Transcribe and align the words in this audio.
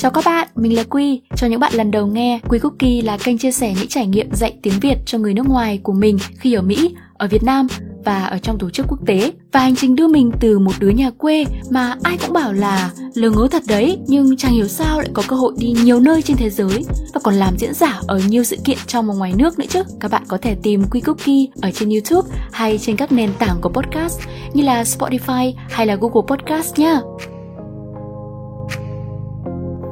Chào 0.00 0.10
các 0.10 0.24
bạn, 0.24 0.48
mình 0.54 0.76
là 0.76 0.84
Quy. 0.90 1.20
Cho 1.36 1.46
những 1.46 1.60
bạn 1.60 1.72
lần 1.74 1.90
đầu 1.90 2.06
nghe, 2.06 2.40
Quy 2.48 2.58
Cookie 2.58 3.02
là 3.02 3.18
kênh 3.18 3.38
chia 3.38 3.52
sẻ 3.52 3.74
những 3.78 3.88
trải 3.88 4.06
nghiệm 4.06 4.32
dạy 4.32 4.54
tiếng 4.62 4.80
Việt 4.80 4.98
cho 5.06 5.18
người 5.18 5.34
nước 5.34 5.48
ngoài 5.48 5.80
của 5.82 5.92
mình 5.92 6.18
khi 6.38 6.54
ở 6.54 6.62
Mỹ, 6.62 6.94
ở 7.18 7.28
Việt 7.28 7.42
Nam 7.42 7.66
và 8.04 8.24
ở 8.24 8.38
trong 8.38 8.58
tổ 8.58 8.70
chức 8.70 8.86
quốc 8.88 8.98
tế 9.06 9.32
và 9.52 9.60
hành 9.60 9.76
trình 9.76 9.94
đưa 9.94 10.08
mình 10.08 10.30
từ 10.40 10.58
một 10.58 10.72
đứa 10.78 10.88
nhà 10.88 11.10
quê 11.10 11.44
mà 11.70 11.96
ai 12.02 12.18
cũng 12.18 12.32
bảo 12.32 12.52
là 12.52 12.90
lừa 13.14 13.30
ngớ 13.30 13.48
thật 13.50 13.62
đấy 13.68 13.98
nhưng 14.06 14.36
chẳng 14.36 14.52
hiểu 14.52 14.68
sao 14.68 15.00
lại 15.00 15.08
có 15.12 15.22
cơ 15.28 15.36
hội 15.36 15.54
đi 15.58 15.74
nhiều 15.84 16.00
nơi 16.00 16.22
trên 16.22 16.36
thế 16.36 16.50
giới 16.50 16.84
và 17.14 17.20
còn 17.24 17.34
làm 17.34 17.58
diễn 17.58 17.74
giả 17.74 18.00
ở 18.06 18.20
nhiều 18.28 18.44
sự 18.44 18.56
kiện 18.64 18.78
trong 18.86 19.06
và 19.06 19.14
ngoài 19.14 19.32
nước 19.36 19.58
nữa 19.58 19.66
chứ 19.68 19.82
các 20.00 20.10
bạn 20.10 20.22
có 20.28 20.38
thể 20.38 20.56
tìm 20.62 20.82
Quy 20.90 21.00
Cookie 21.00 21.46
ở 21.62 21.70
trên 21.70 21.90
YouTube 21.90 22.28
hay 22.52 22.78
trên 22.78 22.96
các 22.96 23.12
nền 23.12 23.30
tảng 23.38 23.56
của 23.60 23.68
podcast 23.68 24.20
như 24.52 24.62
là 24.62 24.82
Spotify 24.82 25.52
hay 25.70 25.86
là 25.86 25.96
Google 25.96 26.36
Podcast 26.36 26.78
nhé 26.78 27.00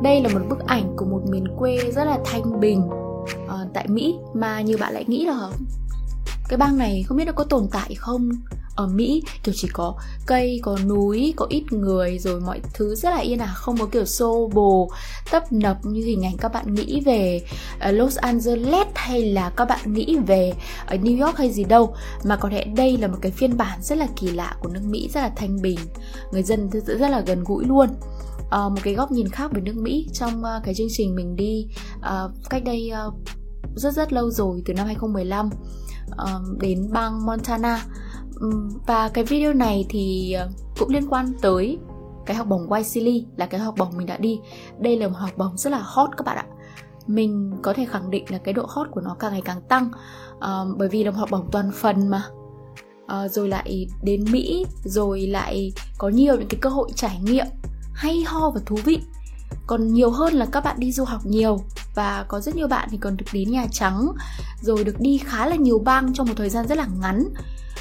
đây 0.03 0.23
là 0.23 0.29
một 0.29 0.41
bức 0.49 0.59
ảnh 0.67 0.97
của 0.97 1.05
một 1.05 1.21
miền 1.31 1.45
quê 1.59 1.79
rất 1.93 2.05
là 2.05 2.19
thanh 2.25 2.61
bình 2.61 2.83
uh, 3.45 3.73
tại 3.75 3.89
Mỹ 3.89 4.15
mà 4.35 4.61
nhiều 4.61 4.79
bạn 4.81 4.95
lại 4.95 5.05
nghĩ 5.09 5.25
là 5.25 5.51
cái 6.49 6.59
bang 6.59 6.79
này 6.79 7.05
không 7.09 7.19
biết 7.19 7.25
nó 7.25 7.33
có 7.33 7.45
tồn 7.45 7.69
tại 7.73 7.95
không? 7.95 8.31
Ở 8.77 8.87
Mỹ 8.87 9.23
kiểu 9.43 9.55
chỉ 9.59 9.69
có 9.73 9.95
cây, 10.27 10.61
có 10.63 10.79
núi, 10.87 11.35
có 11.37 11.47
ít 11.49 11.65
người 11.71 12.19
rồi 12.19 12.41
mọi 12.41 12.61
thứ 12.75 12.95
rất 12.95 13.11
là 13.11 13.19
yên 13.19 13.39
ả, 13.39 13.47
à, 13.47 13.55
không 13.55 13.77
có 13.79 13.87
kiểu 13.87 14.05
xô 14.05 14.51
bồ, 14.55 14.91
tấp 15.31 15.53
nập 15.53 15.77
như 15.85 16.05
hình 16.05 16.25
ảnh 16.25 16.37
các 16.39 16.53
bạn 16.53 16.75
nghĩ 16.75 17.01
về 17.01 17.41
ờ, 17.79 17.91
Los 17.91 18.17
Angeles 18.17 18.87
hay 18.95 19.23
là 19.23 19.51
các 19.51 19.65
bạn 19.65 19.93
nghĩ 19.93 20.17
về 20.27 20.53
ở 20.87 20.97
New 20.97 21.25
York 21.27 21.37
hay 21.37 21.51
gì 21.51 21.65
đâu. 21.65 21.95
Mà 22.25 22.37
có 22.37 22.49
thể 22.49 22.65
đây 22.65 22.97
là 22.97 23.09
một 23.09 23.19
cái 23.21 23.33
phiên 23.33 23.57
bản 23.57 23.79
rất 23.83 23.99
là 23.99 24.07
kỳ 24.17 24.31
lạ 24.31 24.57
của 24.61 24.69
nước 24.69 24.83
Mỹ 24.85 25.09
rất 25.15 25.21
là 25.21 25.31
thanh 25.37 25.63
bình, 25.63 25.79
người 26.33 26.43
dân 26.43 26.71
rất 26.71 27.11
là 27.11 27.21
gần 27.21 27.45
gũi 27.45 27.65
luôn 27.65 27.89
uh, 28.49 28.73
một 28.73 28.81
cái 28.83 28.95
góc 28.95 29.13
nhìn 29.13 29.29
khác 29.29 29.51
về 29.53 29.61
nước 29.61 29.77
Mỹ 29.77 30.09
trong 30.13 30.41
uh, 30.41 30.65
cái 30.65 30.75
chương 30.75 30.89
trình 30.91 31.15
mình 31.15 31.37
đi 31.37 31.67
uh, 31.99 32.31
cách 32.51 32.65
đây 32.65 32.91
uh, 33.07 33.15
rất 33.77 33.95
rất 33.95 34.13
lâu 34.13 34.31
rồi 34.31 34.63
từ 34.67 34.75
năm 34.75 34.87
2015 34.87 35.51
uh, 36.11 36.59
đến 36.61 36.91
bang 36.93 37.27
Montana. 37.27 37.85
Um, 38.41 38.69
và 38.87 39.09
cái 39.09 39.25
video 39.25 39.53
này 39.53 39.87
thì 39.89 40.37
uh, 40.45 40.51
cũng 40.79 40.89
liên 40.89 41.09
quan 41.09 41.33
tới 41.41 41.79
cái 42.27 42.37
học 42.37 42.47
bổng 42.47 42.85
Silly 42.85 43.27
là 43.37 43.47
cái 43.47 43.61
học 43.61 43.75
bổng 43.79 43.97
mình 43.97 44.07
đã 44.07 44.17
đi. 44.17 44.41
Đây 44.79 44.97
là 44.97 45.09
một 45.09 45.17
học 45.19 45.31
bổng 45.37 45.57
rất 45.57 45.71
là 45.71 45.81
hot 45.83 46.11
các 46.17 46.27
bạn 46.27 46.37
ạ. 46.37 46.47
Mình 47.07 47.53
có 47.63 47.73
thể 47.73 47.85
khẳng 47.85 48.11
định 48.11 48.25
là 48.29 48.39
cái 48.39 48.55
độ 48.55 48.67
hot 48.69 48.87
của 48.91 49.01
nó 49.01 49.17
càng 49.19 49.33
ngày 49.33 49.43
càng 49.45 49.63
tăng 49.69 49.91
uh, 50.37 50.77
bởi 50.77 50.89
vì 50.89 51.05
là 51.05 51.11
một 51.11 51.17
học 51.17 51.29
bổng 51.31 51.49
toàn 51.53 51.71
phần 51.75 52.09
mà. 52.09 52.23
Uh, 53.05 53.31
rồi 53.31 53.49
lại 53.49 53.87
đến 54.03 54.25
Mỹ 54.33 54.67
rồi 54.85 55.21
lại 55.21 55.73
có 55.99 56.09
nhiều 56.09 56.37
những 56.37 56.49
cái 56.49 56.59
cơ 56.61 56.71
hội 56.71 56.89
trải 56.95 57.19
nghiệm 57.23 57.47
hay 57.99 58.23
ho 58.27 58.51
và 58.51 58.61
thú 58.67 58.77
vị. 58.85 59.01
Còn 59.67 59.93
nhiều 59.93 60.11
hơn 60.11 60.35
là 60.35 60.47
các 60.47 60.65
bạn 60.65 60.77
đi 60.81 60.93
du 60.93 61.05
học 61.05 61.21
nhiều 61.25 61.59
và 61.95 62.25
có 62.29 62.41
rất 62.41 62.57
nhiều 62.57 62.69
bạn 62.69 62.89
thì 62.91 62.99
còn 62.99 63.17
được 63.17 63.27
đến 63.33 63.51
Nhà 63.51 63.67
Trắng 63.71 64.13
rồi 64.61 64.85
được 64.85 65.01
đi 65.01 65.19
khá 65.19 65.47
là 65.47 65.57
nhiều 65.57 65.79
bang 65.79 66.13
trong 66.15 66.27
một 66.27 66.35
thời 66.37 66.49
gian 66.49 66.67
rất 66.67 66.79
là 66.79 66.87
ngắn 67.01 67.25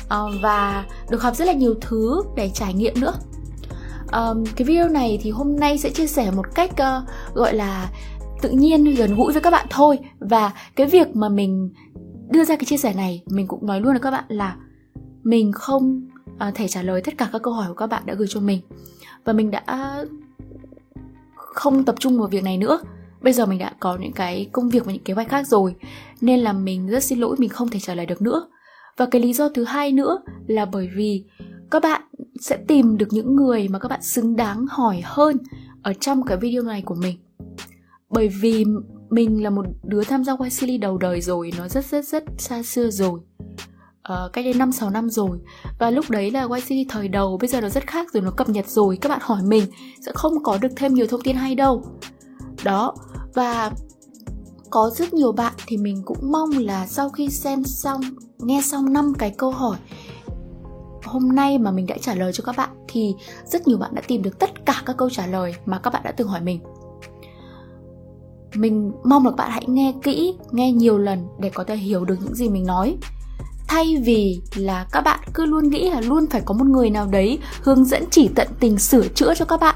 ờ, 0.10 0.32
và 0.42 0.86
được 1.10 1.22
học 1.22 1.36
rất 1.36 1.46
là 1.46 1.54
nhiều 1.54 1.76
thứ 1.82 2.24
để 2.36 2.52
trải 2.54 2.74
nghiệm 2.74 2.94
nữa. 3.00 3.14
Um, 4.12 4.44
cái 4.56 4.66
video 4.66 4.90
này 4.90 5.20
thì 5.22 5.32
hôm 5.32 5.56
nay 5.56 5.78
sẽ 5.78 5.90
chia 5.90 6.08
sẻ 6.08 6.32
một 6.32 6.46
cách 6.56 6.72
uh, 6.72 7.36
gọi 7.36 7.54
là 7.54 7.90
tự 8.42 8.50
nhiên 8.50 8.84
gần 8.84 9.16
gũi 9.16 9.34
với 9.34 9.42
các 9.42 9.52
bạn 9.52 9.68
thôi. 9.70 10.00
Và 10.20 10.52
cái 10.76 10.88
việc 10.88 11.16
mà 11.16 11.30
mình 11.30 11.70
đưa 12.30 12.44
ra 12.44 12.56
cái 12.56 12.66
chia 12.66 12.78
sẻ 12.78 12.94
này 12.94 13.24
mình 13.26 13.48
cũng 13.48 13.66
nói 13.66 13.82
luôn 13.82 13.92
với 13.94 14.02
các 14.02 14.12
bạn 14.12 14.24
là 14.28 14.56
mình 15.24 15.52
không 15.52 16.02
uh, 16.48 16.56
thể 16.56 16.68
trả 16.68 16.82
lời 16.82 17.02
tất 17.02 17.14
cả 17.18 17.30
các 17.32 17.42
câu 17.42 17.54
hỏi 17.54 17.68
của 17.68 17.74
các 17.74 17.88
bạn 17.88 18.04
đã 18.06 18.14
gửi 18.14 18.28
cho 18.30 18.40
mình 18.40 18.62
và 19.28 19.34
mình 19.34 19.52
đã 19.52 20.06
không 21.36 21.84
tập 21.84 21.96
trung 22.00 22.18
vào 22.18 22.28
việc 22.28 22.44
này 22.44 22.58
nữa. 22.58 22.80
Bây 23.22 23.34
giờ 23.34 23.46
mình 23.46 23.60
đã 23.60 23.74
có 23.80 23.98
những 23.98 24.14
cái 24.14 24.50
công 24.52 24.70
việc 24.70 24.86
và 24.86 24.92
những 24.94 25.04
kế 25.04 25.14
hoạch 25.14 25.30
khác 25.30 25.48
rồi. 25.48 25.76
Nên 26.22 26.40
là 26.40 26.54
mình 26.54 26.88
rất 26.88 27.04
xin 27.04 27.20
lỗi, 27.20 27.36
mình 27.40 27.50
không 27.50 27.70
thể 27.70 27.80
trả 27.80 27.96
lời 27.96 28.06
được 28.06 28.22
nữa. 28.22 28.48
Và 28.98 29.06
cái 29.06 29.22
lý 29.22 29.34
do 29.34 29.50
thứ 29.50 29.64
hai 29.64 29.92
nữa 29.92 30.22
là 30.48 30.66
bởi 30.66 30.90
vì 30.96 31.24
các 31.72 31.84
bạn 31.84 32.02
sẽ 32.42 32.58
tìm 32.68 32.98
được 32.98 33.08
những 33.12 33.36
người 33.36 33.68
mà 33.68 33.80
các 33.80 33.90
bạn 33.90 34.02
xứng 34.02 34.36
đáng 34.36 34.66
hỏi 34.70 35.02
hơn 35.04 35.38
ở 35.84 35.94
trong 35.94 36.24
cái 36.24 36.38
video 36.38 36.64
này 36.64 36.82
của 36.82 36.96
mình. 36.96 37.18
Bởi 38.10 38.28
vì 38.28 38.66
mình 39.10 39.44
là 39.44 39.50
một 39.50 39.66
đứa 39.84 40.04
tham 40.04 40.24
gia 40.24 40.34
YCL 40.44 40.78
đầu 40.82 40.98
đời 40.98 41.22
rồi, 41.22 41.52
nó 41.58 41.68
rất 41.68 41.86
rất 41.86 42.06
rất 42.06 42.24
xa 42.38 42.64
xưa 42.64 42.90
rồi 42.90 43.20
uh, 44.14 44.34
cách 44.34 44.46
đây 44.46 44.54
5 44.54 44.72
6 44.72 44.90
năm 44.90 45.10
rồi. 45.10 45.40
Và 45.80 45.90
lúc 45.90 46.06
đấy 46.10 46.32
là 46.32 46.48
YCD 46.56 46.90
thời 46.90 47.08
đầu 47.08 47.38
bây 47.38 47.48
giờ 47.48 47.62
nó 47.62 47.70
rất 47.70 47.88
khác 47.88 48.14
rồi 48.14 48.24
nó 48.24 48.32
cập 48.32 48.50
nhật 48.50 48.68
rồi. 48.68 48.98
Các 49.02 49.10
bạn 49.10 49.20
hỏi 49.22 49.42
mình 49.44 49.66
sẽ 50.06 50.12
không 50.16 50.44
có 50.44 50.58
được 50.58 50.72
thêm 50.76 50.94
nhiều 50.94 51.08
thông 51.08 51.22
tin 51.22 51.36
hay 51.36 51.56
đâu. 51.56 51.84
Đó 52.64 52.96
và 53.34 53.72
có 54.70 54.92
rất 54.96 55.14
nhiều 55.14 55.32
bạn 55.32 55.54
thì 55.68 55.78
mình 55.78 56.02
cũng 56.06 56.32
mong 56.32 56.50
là 56.58 56.88
sau 56.88 57.10
khi 57.10 57.30
xem 57.30 57.64
xong 57.64 58.02
nghe 58.40 58.62
xong 58.62 58.94
năm 58.94 59.14
cái 59.20 59.34
câu 59.38 59.52
hỏi 59.52 59.78
hôm 61.08 61.36
nay 61.36 61.58
mà 61.58 61.72
mình 61.72 61.86
đã 61.86 61.96
trả 62.02 62.16
lời 62.16 62.34
cho 62.34 62.44
các 62.44 62.56
bạn 62.58 62.70
thì 62.88 63.16
rất 63.46 63.68
nhiều 63.68 63.78
bạn 63.78 63.96
đã 63.96 64.02
tìm 64.08 64.22
được 64.22 64.40
tất 64.40 64.66
cả 64.66 64.82
các 64.86 64.98
câu 64.98 65.10
trả 65.10 65.28
lời 65.28 65.56
mà 65.66 65.80
các 65.80 65.94
bạn 65.94 66.02
đã 66.06 66.12
từng 66.12 66.28
hỏi 66.28 66.42
mình. 66.42 66.60
Mình 68.56 68.92
mong 69.04 69.26
là 69.26 69.32
các 69.32 69.38
bạn 69.38 69.52
hãy 69.52 69.66
nghe 69.68 69.94
kỹ 70.04 70.36
nghe 70.52 70.72
nhiều 70.72 70.98
lần 70.98 71.28
để 71.40 71.50
có 71.50 71.64
thể 71.64 71.76
hiểu 71.76 72.06
được 72.06 72.16
những 72.24 72.36
gì 72.36 72.50
mình 72.50 72.66
nói 72.66 72.98
thay 73.68 73.98
vì 74.04 74.42
là 74.56 74.86
các 74.92 75.02
bạn 75.02 75.20
cứ 75.34 75.46
luôn 75.46 75.70
nghĩ 75.70 75.90
là 75.90 76.02
luôn 76.02 76.26
phải 76.32 76.42
có 76.46 76.54
một 76.54 76.66
người 76.66 76.90
nào 76.90 77.08
đấy 77.08 77.40
hướng 77.62 77.86
dẫn 77.86 78.04
chỉ 78.12 78.30
tận 78.36 78.48
tình 78.60 78.80
sửa 78.80 79.08
chữa 79.08 79.34
cho 79.36 79.46
các 79.46 79.60
bạn. 79.60 79.76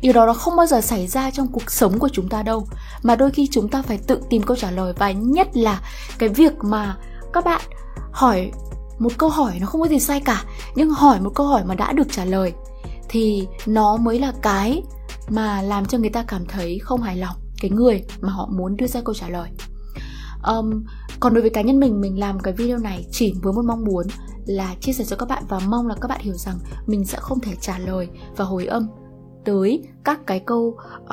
Điều 0.00 0.12
đó 0.12 0.26
nó 0.26 0.34
không 0.34 0.56
bao 0.56 0.66
giờ 0.66 0.80
xảy 0.80 1.06
ra 1.06 1.30
trong 1.30 1.48
cuộc 1.52 1.70
sống 1.70 1.98
của 1.98 2.08
chúng 2.08 2.28
ta 2.28 2.42
đâu 2.42 2.66
mà 3.02 3.16
đôi 3.16 3.30
khi 3.30 3.48
chúng 3.50 3.68
ta 3.68 3.82
phải 3.82 3.98
tự 3.98 4.20
tìm 4.30 4.42
câu 4.42 4.56
trả 4.56 4.70
lời 4.70 4.92
và 4.98 5.10
nhất 5.10 5.56
là 5.56 5.80
cái 6.18 6.28
việc 6.28 6.52
mà 6.62 6.96
các 7.32 7.44
bạn 7.44 7.60
hỏi 8.12 8.50
một 8.98 9.12
câu 9.18 9.28
hỏi 9.28 9.52
nó 9.60 9.66
không 9.66 9.80
có 9.80 9.88
gì 9.88 10.00
sai 10.00 10.20
cả 10.20 10.44
nhưng 10.74 10.90
hỏi 10.90 11.20
một 11.20 11.30
câu 11.34 11.46
hỏi 11.46 11.64
mà 11.64 11.74
đã 11.74 11.92
được 11.92 12.06
trả 12.12 12.24
lời 12.24 12.52
thì 13.08 13.46
nó 13.66 13.96
mới 13.96 14.18
là 14.18 14.32
cái 14.42 14.82
mà 15.28 15.62
làm 15.62 15.86
cho 15.86 15.98
người 15.98 16.10
ta 16.10 16.24
cảm 16.28 16.46
thấy 16.46 16.78
không 16.78 17.02
hài 17.02 17.16
lòng 17.16 17.36
cái 17.60 17.70
người 17.70 18.04
mà 18.20 18.32
họ 18.32 18.48
muốn 18.52 18.76
đưa 18.76 18.86
ra 18.86 19.00
câu 19.04 19.14
trả 19.14 19.28
lời. 19.28 19.48
Um, 20.46 20.84
còn 21.24 21.34
đối 21.34 21.42
với 21.42 21.50
cá 21.50 21.60
nhân 21.60 21.80
mình 21.80 22.00
mình 22.00 22.18
làm 22.18 22.40
cái 22.40 22.54
video 22.54 22.78
này 22.78 23.06
chỉ 23.10 23.34
với 23.42 23.52
một 23.52 23.62
mong 23.66 23.84
muốn 23.84 24.06
là 24.46 24.74
chia 24.80 24.92
sẻ 24.92 25.04
cho 25.04 25.16
các 25.16 25.28
bạn 25.28 25.42
và 25.48 25.58
mong 25.68 25.86
là 25.86 25.94
các 26.00 26.08
bạn 26.08 26.20
hiểu 26.20 26.34
rằng 26.34 26.58
mình 26.86 27.04
sẽ 27.04 27.18
không 27.20 27.40
thể 27.40 27.52
trả 27.60 27.78
lời 27.78 28.08
và 28.36 28.44
hồi 28.44 28.66
âm 28.66 28.88
tới 29.44 29.82
các 30.04 30.26
cái 30.26 30.40
câu 30.40 30.78
uh, 31.02 31.10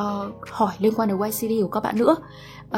hỏi 0.50 0.74
liên 0.80 0.94
quan 0.94 1.10
đến 1.10 1.18
YCD 1.22 1.62
của 1.62 1.68
các 1.68 1.84
bạn 1.84 1.98
nữa. 1.98 2.16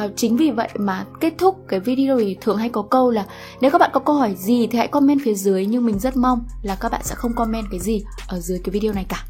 Uh, 0.05 0.11
chính 0.15 0.37
vì 0.37 0.51
vậy 0.51 0.69
mà 0.79 1.05
kết 1.19 1.33
thúc 1.37 1.57
cái 1.67 1.79
video 1.79 2.19
thì 2.19 2.37
thường 2.41 2.57
hay 2.57 2.69
có 2.69 2.81
câu 2.81 3.11
là 3.11 3.25
nếu 3.61 3.71
các 3.71 3.77
bạn 3.77 3.89
có 3.93 3.99
câu 3.99 4.15
hỏi 4.15 4.35
gì 4.35 4.67
thì 4.67 4.77
hãy 4.77 4.87
comment 4.87 5.19
phía 5.23 5.33
dưới 5.33 5.65
nhưng 5.65 5.85
mình 5.85 5.99
rất 5.99 6.17
mong 6.17 6.45
là 6.61 6.75
các 6.75 6.91
bạn 6.91 7.01
sẽ 7.03 7.15
không 7.15 7.33
comment 7.33 7.65
cái 7.71 7.79
gì 7.79 8.03
ở 8.27 8.39
dưới 8.39 8.59
cái 8.63 8.71
video 8.71 8.93
này 8.93 9.05
cả. 9.09 9.25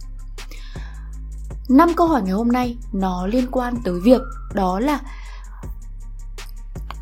Năm 1.70 1.90
câu 1.96 2.08
hỏi 2.08 2.22
ngày 2.22 2.34
hôm 2.34 2.48
nay 2.48 2.78
nó 2.94 3.28
liên 3.28 3.46
quan 3.52 3.76
tới 3.84 4.00
việc 4.00 4.22
đó 4.54 4.80
là 4.80 5.00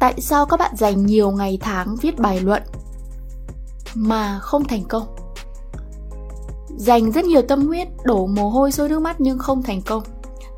tại 0.01 0.21
sao 0.21 0.45
các 0.45 0.59
bạn 0.59 0.75
dành 0.75 1.05
nhiều 1.05 1.31
ngày 1.31 1.57
tháng 1.61 1.95
viết 1.95 2.19
bài 2.19 2.39
luận 2.39 2.63
mà 3.95 4.39
không 4.39 4.63
thành 4.63 4.83
công? 4.83 5.07
Dành 6.77 7.11
rất 7.11 7.25
nhiều 7.25 7.41
tâm 7.41 7.67
huyết, 7.67 7.87
đổ 8.03 8.27
mồ 8.27 8.49
hôi 8.49 8.71
sôi 8.71 8.89
nước 8.89 9.01
mắt 9.01 9.21
nhưng 9.21 9.39
không 9.39 9.63
thành 9.63 9.81
công. 9.81 10.03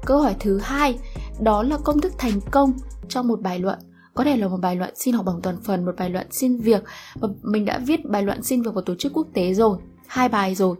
Câu 0.05 0.21
hỏi 0.21 0.35
thứ 0.39 0.57
hai, 0.57 0.99
đó 1.39 1.63
là 1.63 1.77
công 1.77 2.01
thức 2.01 2.13
thành 2.17 2.39
công 2.51 2.73
trong 3.09 3.27
một 3.27 3.41
bài 3.41 3.59
luận. 3.59 3.79
Có 4.13 4.23
thể 4.23 4.37
là 4.37 4.47
một 4.47 4.57
bài 4.61 4.75
luận 4.75 4.93
xin 4.95 5.15
học 5.15 5.25
bằng 5.25 5.41
toàn 5.41 5.57
phần, 5.63 5.85
một 5.85 5.95
bài 5.97 6.09
luận 6.09 6.27
xin 6.31 6.57
việc. 6.57 6.83
Và 7.15 7.27
mình 7.41 7.65
đã 7.65 7.79
viết 7.85 8.05
bài 8.05 8.23
luận 8.23 8.43
xin 8.43 8.61
việc 8.61 8.71
của 8.73 8.81
tổ 8.81 8.95
chức 8.99 9.13
quốc 9.13 9.27
tế 9.33 9.53
rồi, 9.53 9.77
hai 10.07 10.29
bài 10.29 10.55
rồi 10.55 10.75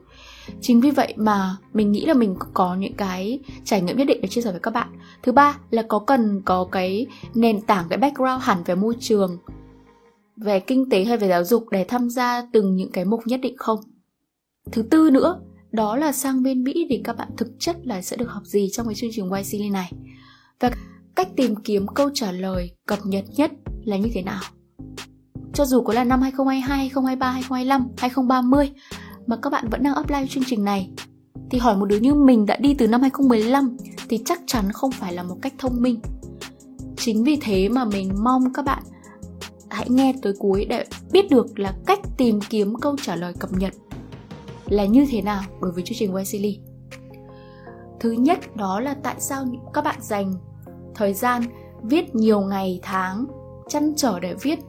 chính 0.61 0.81
vì 0.81 0.91
vậy 0.91 1.13
mà 1.17 1.57
mình 1.73 1.91
nghĩ 1.91 2.05
là 2.05 2.13
mình 2.13 2.35
có 2.53 2.75
những 2.75 2.93
cái 2.93 3.39
trải 3.63 3.81
nghiệm 3.81 3.97
nhất 3.97 4.07
định 4.07 4.21
để 4.21 4.27
chia 4.27 4.41
sẻ 4.41 4.51
với 4.51 4.59
các 4.59 4.71
bạn. 4.71 4.87
Thứ 5.23 5.31
ba 5.31 5.57
là 5.69 5.81
có 5.81 5.99
cần 5.99 6.41
có 6.45 6.67
cái 6.71 7.05
nền 7.33 7.61
tảng 7.61 7.85
cái 7.89 7.97
background 7.97 8.43
hẳn 8.43 8.63
về 8.63 8.75
môi 8.75 8.95
trường 8.99 9.37
về 10.35 10.59
kinh 10.59 10.89
tế 10.89 11.05
hay 11.05 11.17
về 11.17 11.27
giáo 11.27 11.43
dục 11.43 11.69
để 11.69 11.85
tham 11.87 12.09
gia 12.09 12.41
từng 12.53 12.75
những 12.75 12.91
cái 12.91 13.05
mục 13.05 13.21
nhất 13.25 13.39
định 13.43 13.57
không? 13.57 13.79
Thứ 14.71 14.81
tư 14.81 15.09
nữa 15.09 15.39
đó 15.71 15.95
là 15.95 16.11
sang 16.11 16.43
bên 16.43 16.63
mỹ 16.63 16.85
thì 16.89 17.01
các 17.03 17.17
bạn 17.17 17.27
thực 17.37 17.47
chất 17.59 17.77
là 17.83 18.01
sẽ 18.01 18.17
được 18.17 18.29
học 18.29 18.43
gì 18.45 18.69
trong 18.69 18.85
cái 18.85 18.95
chương 18.95 19.09
trình 19.13 19.29
YC 19.31 19.71
này? 19.71 19.91
Và 20.59 20.71
cách 21.15 21.27
tìm 21.35 21.55
kiếm 21.55 21.87
câu 21.87 22.09
trả 22.13 22.31
lời 22.31 22.71
cập 22.87 22.99
nhật 23.05 23.25
nhất 23.37 23.51
là 23.85 23.97
như 23.97 24.09
thế 24.13 24.21
nào? 24.21 24.41
Cho 25.53 25.65
dù 25.65 25.83
có 25.83 25.93
là 25.93 26.03
năm 26.03 26.21
2022, 26.21 26.77
2023, 26.77 27.31
2025, 27.31 27.87
2030 27.97 28.71
mà 29.27 29.35
các 29.35 29.49
bạn 29.49 29.69
vẫn 29.69 29.83
đang 29.83 29.95
apply 29.95 30.27
chương 30.29 30.43
trình 30.47 30.63
này 30.63 30.89
thì 31.51 31.59
hỏi 31.59 31.77
một 31.77 31.85
đứa 31.85 31.97
như 31.97 32.13
mình 32.13 32.45
đã 32.45 32.57
đi 32.57 32.73
từ 32.73 32.87
năm 32.87 33.01
2015 33.01 33.77
thì 34.09 34.21
chắc 34.25 34.39
chắn 34.47 34.71
không 34.71 34.91
phải 34.91 35.13
là 35.13 35.23
một 35.23 35.35
cách 35.41 35.53
thông 35.57 35.81
minh. 35.81 35.99
Chính 36.97 37.23
vì 37.23 37.37
thế 37.41 37.69
mà 37.69 37.85
mình 37.85 38.11
mong 38.23 38.53
các 38.53 38.65
bạn 38.65 38.83
hãy 39.69 39.89
nghe 39.89 40.13
tới 40.21 40.33
cuối 40.39 40.65
để 40.65 40.85
biết 41.11 41.29
được 41.29 41.59
là 41.59 41.73
cách 41.85 41.99
tìm 42.17 42.39
kiếm 42.49 42.75
câu 42.75 42.95
trả 43.01 43.15
lời 43.15 43.33
cập 43.39 43.51
nhật 43.53 43.73
là 44.65 44.85
như 44.85 45.05
thế 45.09 45.21
nào 45.21 45.43
đối 45.61 45.71
với 45.71 45.83
chương 45.83 45.97
trình 45.97 46.13
Wesley. 46.13 46.57
thứ 47.99 48.11
nhất 48.11 48.55
đó 48.55 48.79
là 48.79 48.95
tại 49.03 49.15
sao 49.19 49.45
các 49.73 49.83
bạn 49.83 49.95
dành 50.01 50.33
thời 50.95 51.13
gian 51.13 51.43
viết 51.83 52.15
nhiều 52.15 52.41
ngày, 52.41 52.79
tháng, 52.83 53.25
chăn 53.69 53.93
trở 53.97 54.19
để 54.19 54.35
viết 54.41 54.59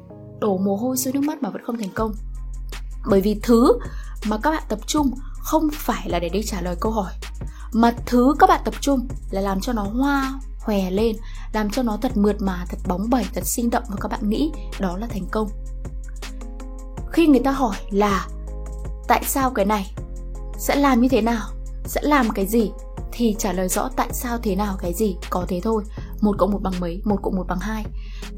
đổ 0.41 0.59
mồ 0.59 0.77
hôi 0.77 0.97
xuống 0.97 1.15
nước 1.15 1.21
mắt 1.21 1.43
mà 1.43 1.51
vẫn 1.51 1.63
không 1.65 1.79
thành 1.79 1.93
công 1.95 2.13
bởi 3.11 3.21
vì 3.21 3.41
thứ 3.43 3.79
mà 4.29 4.39
các 4.39 4.51
bạn 4.51 4.63
tập 4.69 4.79
trung 4.87 5.11
không 5.39 5.69
phải 5.73 6.09
là 6.09 6.19
để 6.19 6.29
đi 6.29 6.43
trả 6.43 6.61
lời 6.61 6.77
câu 6.81 6.93
hỏi, 6.93 7.13
mà 7.73 7.95
thứ 8.07 8.35
các 8.39 8.49
bạn 8.49 8.61
tập 8.65 8.75
trung 8.81 9.09
là 9.31 9.41
làm 9.41 9.61
cho 9.61 9.73
nó 9.73 9.83
hoa, 9.83 10.41
hòe 10.61 10.91
lên, 10.91 11.17
làm 11.53 11.71
cho 11.71 11.83
nó 11.83 11.99
thật 12.03 12.17
mượt 12.17 12.37
mà, 12.43 12.65
thật 12.69 12.79
bóng 12.89 13.11
bẩy, 13.11 13.25
thật 13.35 13.47
sinh 13.47 13.71
động 13.71 13.85
và 13.89 13.97
các 14.01 14.11
bạn 14.11 14.29
nghĩ 14.29 14.53
đó 14.81 14.97
là 14.97 15.07
thành 15.07 15.27
công. 15.31 15.49
Khi 17.13 17.27
người 17.27 17.41
ta 17.41 17.51
hỏi 17.51 17.77
là 17.91 18.29
tại 19.09 19.23
sao 19.27 19.51
cái 19.51 19.65
này, 19.65 19.95
sẽ 20.59 20.77
làm 20.77 21.01
như 21.01 21.09
thế 21.09 21.21
nào, 21.21 21.49
sẽ 21.85 22.01
làm 22.05 22.31
cái 22.31 22.47
gì, 22.47 22.71
thì 23.13 23.37
trả 23.39 23.53
lời 23.53 23.69
rõ 23.69 23.89
tại 23.97 24.09
sao 24.13 24.39
thế 24.43 24.57
nào, 24.57 24.77
cái 24.81 24.95
gì 24.95 25.17
có 25.31 25.45
thế 25.49 25.61
thôi. 25.61 25.85
Một 26.21 26.37
cộng 26.39 26.51
một 26.51 26.63
bằng 26.63 26.81
mấy, 26.81 27.03
một 27.05 27.19
cộng 27.23 27.37
một 27.37 27.47
bằng 27.49 27.59
hai. 27.59 27.85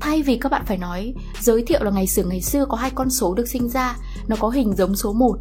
Thay 0.00 0.22
vì 0.22 0.38
các 0.38 0.52
bạn 0.52 0.62
phải 0.66 0.78
nói, 0.78 1.14
giới 1.40 1.64
thiệu 1.66 1.82
là 1.82 1.90
ngày 1.90 2.06
xưa 2.06 2.24
ngày 2.24 2.40
xưa 2.40 2.66
có 2.68 2.76
hai 2.76 2.90
con 2.90 3.10
số 3.10 3.34
được 3.34 3.48
sinh 3.48 3.68
ra, 3.68 3.96
nó 4.26 4.36
có 4.40 4.48
hình 4.48 4.76
giống 4.76 4.96
số 4.96 5.12
1 5.12 5.36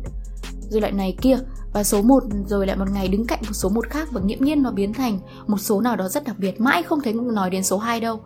rồi 0.69 0.81
lại 0.81 0.91
này 0.91 1.17
kia 1.21 1.37
và 1.73 1.83
số 1.83 2.01
1 2.01 2.23
rồi 2.47 2.67
lại 2.67 2.77
một 2.77 2.89
ngày 2.91 3.07
đứng 3.07 3.27
cạnh 3.27 3.39
một 3.41 3.53
số 3.53 3.69
một 3.69 3.89
khác 3.89 4.07
và 4.11 4.21
nghiễm 4.21 4.43
nhiên 4.43 4.63
nó 4.63 4.71
biến 4.71 4.93
thành 4.93 5.19
một 5.47 5.57
số 5.57 5.81
nào 5.81 5.95
đó 5.95 6.09
rất 6.09 6.23
đặc 6.23 6.35
biệt 6.39 6.61
mãi 6.61 6.83
không 6.83 7.01
thấy 7.01 7.13
nói 7.13 7.49
đến 7.49 7.63
số 7.63 7.77
2 7.77 7.99
đâu. 7.99 8.19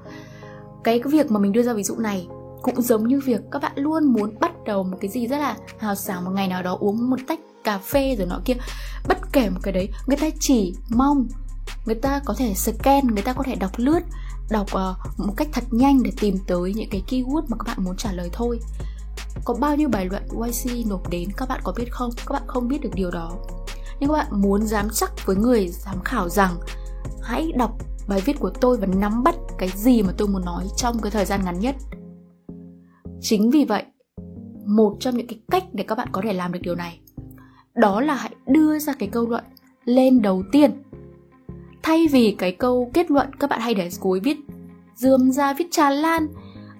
Cái, 0.84 1.00
cái 1.00 1.12
việc 1.12 1.32
mà 1.32 1.40
mình 1.40 1.52
đưa 1.52 1.64
ra 1.64 1.74
ví 1.74 1.84
dụ 1.84 1.96
này 1.96 2.28
cũng 2.62 2.82
giống 2.82 3.08
như 3.08 3.22
việc 3.26 3.42
các 3.52 3.62
bạn 3.62 3.72
luôn 3.76 4.06
muốn 4.06 4.40
bắt 4.40 4.52
đầu 4.66 4.84
một 4.84 4.98
cái 5.02 5.10
gì 5.10 5.28
rất 5.28 5.38
là 5.38 5.58
hào 5.78 5.96
sảng 5.96 6.26
một 6.26 6.32
ngày 6.34 6.48
nào 6.48 6.64
đó 6.64 6.78
uống 6.80 7.10
một 7.10 7.20
tách 7.28 7.40
cà 7.64 7.78
phê 7.78 8.16
rồi 8.16 8.28
nọ 8.28 8.40
kia. 8.46 8.56
Bất 9.08 9.18
kể 9.32 9.50
một 9.50 9.60
cái 9.64 9.74
đấy 9.74 9.90
người 10.08 10.18
ta 10.18 10.28
chỉ 10.40 10.76
mong 10.90 11.28
người 11.86 11.96
ta 11.96 12.22
có 12.26 12.34
thể 12.38 12.54
scan 12.54 13.08
người 13.08 13.24
ta 13.24 13.34
có 13.34 13.44
thể 13.44 13.56
đọc 13.56 13.72
lướt 13.78 14.00
đọc 14.50 14.68
uh, 14.68 15.20
một 15.20 15.34
cách 15.38 15.48
thật 15.52 15.64
nhanh 15.72 16.04
để 16.04 16.12
tìm 16.22 16.38
tới 16.48 16.74
những 16.74 16.90
cái 16.90 17.04
keyword 17.10 17.42
mà 17.48 17.58
các 17.58 17.68
bạn 17.68 17.84
muốn 17.84 17.98
trả 17.98 18.12
lời 18.12 18.30
thôi 18.34 18.60
có 19.46 19.54
bao 19.54 19.76
nhiêu 19.76 19.90
bài 19.90 20.06
luận 20.12 20.24
YC 20.48 20.88
nộp 20.88 21.10
đến 21.10 21.30
các 21.38 21.50
bạn 21.50 21.60
có 21.64 21.74
biết 21.78 21.92
không? 21.92 22.10
Các 22.18 22.34
bạn 22.34 22.44
không 22.48 22.68
biết 22.68 22.82
được 22.82 22.92
điều 22.94 23.12
đó. 23.12 23.32
Nhưng 24.00 24.10
các 24.10 24.14
bạn 24.14 24.42
muốn 24.42 24.66
dám 24.66 24.88
chắc 24.94 25.12
với 25.26 25.36
người 25.36 25.68
giám 25.68 26.02
khảo 26.04 26.30
rằng, 26.30 26.52
hãy 27.22 27.52
đọc 27.58 27.72
bài 28.08 28.22
viết 28.26 28.40
của 28.40 28.50
tôi 28.50 28.78
và 28.78 28.88
nắm 28.88 29.24
bắt 29.24 29.36
cái 29.58 29.70
gì 29.76 30.04
mà 30.04 30.14
tôi 30.18 30.28
muốn 30.28 30.46
nói 30.46 30.68
trong 30.78 31.00
cái 31.02 31.12
thời 31.12 31.26
gian 31.26 31.42
ngắn 31.46 31.60
nhất. 31.60 31.76
Chính 33.22 33.50
vì 33.50 33.66
vậy, 33.66 33.84
một 34.66 34.98
trong 35.00 35.18
những 35.18 35.28
cái 35.28 35.40
cách 35.52 35.64
để 35.74 35.84
các 35.84 35.96
bạn 35.96 36.08
có 36.12 36.22
thể 36.24 36.34
làm 36.34 36.52
được 36.52 36.60
điều 36.64 36.76
này, 36.76 37.00
đó 37.76 38.02
là 38.02 38.14
hãy 38.14 38.32
đưa 38.48 38.80
ra 38.80 38.94
cái 38.94 39.10
câu 39.10 39.26
luận 39.26 39.44
lên 39.86 40.22
đầu 40.22 40.44
tiên. 40.52 40.84
Thay 41.84 42.08
vì 42.08 42.36
cái 42.38 42.52
câu 42.52 42.92
kết 42.94 43.12
luận 43.12 43.34
các 43.40 43.50
bạn 43.50 43.60
hay 43.60 43.74
để 43.74 43.90
cuối 44.00 44.20
viết, 44.20 44.38
dườm 44.96 45.32
ra 45.32 45.54
viết 45.54 45.68
tràn 45.72 45.94
lan 45.94 46.28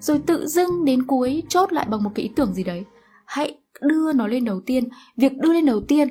rồi 0.00 0.20
tự 0.26 0.46
dưng 0.46 0.84
đến 0.84 1.06
cuối 1.06 1.42
chốt 1.48 1.72
lại 1.72 1.86
bằng 1.90 2.02
một 2.02 2.10
cái 2.14 2.22
ý 2.22 2.30
tưởng 2.36 2.54
gì 2.54 2.64
đấy. 2.64 2.84
Hãy 3.26 3.58
đưa 3.80 4.12
nó 4.12 4.26
lên 4.26 4.44
đầu 4.44 4.60
tiên. 4.60 4.88
Việc 5.16 5.32
đưa 5.38 5.52
lên 5.52 5.66
đầu 5.66 5.80
tiên, 5.80 6.08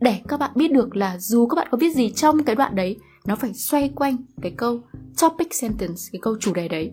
để 0.00 0.20
các 0.28 0.40
bạn 0.40 0.50
biết 0.54 0.72
được 0.72 0.96
là 0.96 1.18
dù 1.18 1.46
các 1.46 1.54
bạn 1.54 1.68
có 1.70 1.78
viết 1.80 1.94
gì 1.94 2.10
trong 2.10 2.44
cái 2.44 2.56
đoạn 2.56 2.74
đấy, 2.74 2.96
nó 3.26 3.36
phải 3.36 3.54
xoay 3.54 3.88
quanh 3.94 4.16
cái 4.42 4.52
câu 4.56 4.80
topic 5.20 5.54
sentence, 5.54 6.02
cái 6.12 6.20
câu 6.22 6.36
chủ 6.40 6.54
đề 6.54 6.68
đấy. 6.68 6.90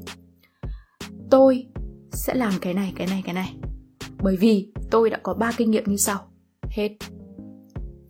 Tôi 1.31 1.66
sẽ 2.12 2.34
làm 2.34 2.54
cái 2.62 2.74
này 2.74 2.94
cái 2.96 3.07
này 3.07 3.22
cái 3.25 3.34
này. 3.34 3.56
Bởi 4.22 4.38
vì 4.38 4.72
tôi 4.92 5.10
đã 5.10 5.19
có 5.24 5.34
ba 5.34 5.51
kinh 5.57 5.72
nghiệm 5.72 5.84
như 5.86 5.98
sau. 5.98 6.19
Hết. 6.69 6.90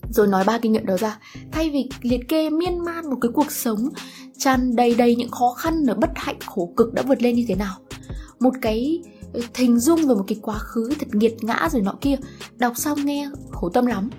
Rồi 0.09 0.27
nói 0.27 0.44
ba 0.47 0.59
kinh 0.59 0.71
nghiệm 0.71 0.86
đó 0.86 0.97
ra. 0.97 1.19
Thay 1.51 1.69
vì 1.69 1.89
liệt 2.01 2.27
kê 2.27 2.50
miên 2.50 2.80
man 2.86 3.09
một 3.09 3.18
cái 3.21 3.31
cuộc 3.33 3.51
sống, 3.51 3.89
tràn 4.38 4.75
đầy 4.75 4.95
đầy 4.95 5.15
những 5.15 5.31
khó 5.31 5.53
khăn 5.57 5.86
và 5.88 5.94
bất 5.94 6.09
hạnh, 6.15 6.38
khổ 6.45 6.74
cực 6.77 6.94
đã 6.94 7.01
vượt 7.07 7.21
lên 7.21 7.36
như 7.36 7.45
thế 7.47 7.56
nào 7.56 7.75
một 8.39 8.53
cái 8.62 9.03
hình 9.56 9.80
dung 9.80 10.07
về 10.07 10.15
một 10.15 10.24
cái 10.27 10.39
quá 10.41 10.57
khứ 10.57 10.89
thật 11.00 11.07
nghiệt 11.12 11.44
ngã 11.44 11.69
rồi 11.71 11.81
nọ 11.81 11.94
kia. 12.01 12.15
Đọc 12.56 12.74
xong 12.75 13.06
nghe 13.06 13.30
khổ 13.51 13.69
tâm 13.69 13.86
lắm. 13.86 14.09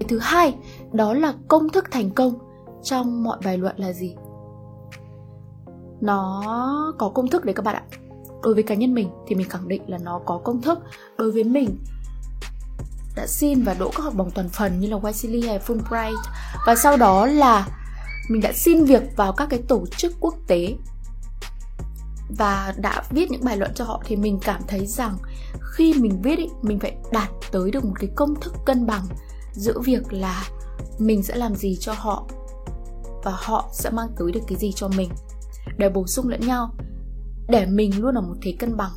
Cái 0.00 0.08
thứ 0.08 0.18
hai, 0.18 0.54
đó 0.92 1.14
là 1.14 1.34
công 1.48 1.68
thức 1.68 1.84
thành 1.90 2.10
công 2.10 2.38
trong 2.82 3.22
mọi 3.22 3.38
bài 3.44 3.58
luận 3.58 3.76
là 3.78 3.92
gì? 3.92 4.14
Nó 6.00 6.42
có 6.98 7.08
công 7.08 7.28
thức 7.28 7.44
đấy 7.44 7.54
các 7.54 7.64
bạn 7.64 7.74
ạ. 7.74 7.82
Đối 8.42 8.54
với 8.54 8.62
cá 8.62 8.74
nhân 8.74 8.94
mình 8.94 9.08
thì 9.26 9.34
mình 9.34 9.48
khẳng 9.48 9.68
định 9.68 9.82
là 9.86 9.98
nó 9.98 10.20
có 10.26 10.40
công 10.44 10.62
thức. 10.62 10.78
Đối 11.18 11.32
với 11.32 11.44
mình, 11.44 11.78
đã 13.16 13.26
xin 13.26 13.62
và 13.62 13.74
đỗ 13.74 13.90
các 13.96 14.02
học 14.02 14.14
bổng 14.16 14.30
toàn 14.30 14.48
phần 14.48 14.80
như 14.80 14.88
là 14.88 14.96
Wesley 14.96 15.46
hay 15.46 15.58
Fulbright. 15.58 16.16
Và 16.66 16.74
sau 16.74 16.96
đó 16.96 17.26
là 17.26 17.68
mình 18.28 18.40
đã 18.42 18.52
xin 18.54 18.84
việc 18.84 19.02
vào 19.16 19.32
các 19.32 19.48
cái 19.50 19.62
tổ 19.68 19.86
chức 19.86 20.12
quốc 20.20 20.34
tế 20.46 20.74
và 22.38 22.74
đã 22.76 23.02
viết 23.10 23.30
những 23.30 23.44
bài 23.44 23.56
luận 23.56 23.70
cho 23.74 23.84
họ 23.84 24.02
thì 24.04 24.16
mình 24.16 24.38
cảm 24.42 24.62
thấy 24.68 24.86
rằng 24.86 25.16
khi 25.60 25.94
mình 25.94 26.22
viết 26.22 26.38
ý, 26.38 26.48
mình 26.62 26.78
phải 26.78 26.96
đạt 27.12 27.28
tới 27.52 27.70
được 27.70 27.84
một 27.84 27.94
cái 28.00 28.10
công 28.16 28.34
thức 28.40 28.54
cân 28.66 28.86
bằng 28.86 29.06
giữa 29.52 29.80
việc 29.84 30.12
là 30.12 30.44
mình 30.98 31.22
sẽ 31.22 31.36
làm 31.36 31.54
gì 31.54 31.76
cho 31.80 31.92
họ 31.92 32.26
và 33.24 33.32
họ 33.34 33.68
sẽ 33.72 33.90
mang 33.90 34.08
tới 34.18 34.32
được 34.32 34.40
cái 34.46 34.58
gì 34.58 34.72
cho 34.76 34.88
mình. 34.88 35.10
Để 35.78 35.88
bổ 35.88 36.06
sung 36.06 36.28
lẫn 36.28 36.40
nhau 36.40 36.74
để 37.48 37.66
mình 37.66 38.02
luôn 38.02 38.14
ở 38.14 38.20
một 38.20 38.34
thế 38.42 38.54
cân 38.58 38.76
bằng. 38.76 38.92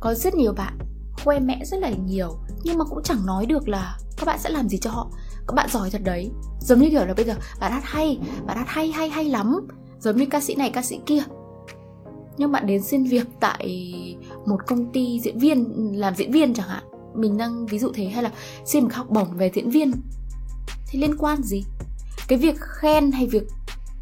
Có 0.00 0.14
rất 0.14 0.34
nhiều 0.34 0.52
bạn 0.52 0.78
khoe 1.24 1.38
mẽ 1.38 1.64
rất 1.64 1.80
là 1.80 1.90
nhiều 1.90 2.38
nhưng 2.62 2.78
mà 2.78 2.84
cũng 2.84 3.02
chẳng 3.02 3.26
nói 3.26 3.46
được 3.46 3.68
là 3.68 3.98
các 4.16 4.26
bạn 4.26 4.38
sẽ 4.38 4.50
làm 4.50 4.68
gì 4.68 4.78
cho 4.78 4.90
họ. 4.90 5.10
Các 5.48 5.54
bạn 5.54 5.68
giỏi 5.72 5.90
thật 5.90 6.00
đấy. 6.04 6.30
Giống 6.60 6.80
như 6.80 6.90
kiểu 6.90 7.06
là 7.06 7.14
bây 7.14 7.24
giờ 7.24 7.34
bạn 7.60 7.72
hát 7.72 7.84
hay 7.84 8.18
bạn 8.46 8.56
hát 8.56 8.68
hay 8.68 8.92
hay 8.92 9.08
hay 9.08 9.24
lắm. 9.24 9.66
Giống 9.98 10.16
như 10.16 10.26
ca 10.30 10.40
sĩ 10.40 10.54
này 10.54 10.70
ca 10.70 10.82
sĩ 10.82 11.00
kia 11.06 11.22
nhưng 12.38 12.52
bạn 12.52 12.66
đến 12.66 12.82
xin 12.82 13.04
việc 13.04 13.26
tại 13.40 13.68
một 14.46 14.58
công 14.66 14.92
ty 14.92 15.20
diễn 15.20 15.38
viên, 15.38 15.64
làm 16.00 16.14
diễn 16.14 16.32
viên 16.32 16.54
chẳng 16.54 16.68
hạn. 16.68 16.84
Mình 17.14 17.36
đang 17.36 17.66
ví 17.66 17.78
dụ 17.78 17.92
thế, 17.94 18.04
hay 18.04 18.22
là 18.22 18.30
xin 18.64 18.84
một 18.84 18.90
học 18.92 19.06
bổng 19.10 19.36
về 19.36 19.50
diễn 19.54 19.70
viên. 19.70 19.92
Thì 20.86 20.98
liên 20.98 21.16
quan 21.18 21.42
gì? 21.42 21.64
Cái 22.28 22.38
việc 22.38 22.56
khen 22.60 23.12
hay 23.12 23.26
việc 23.26 23.42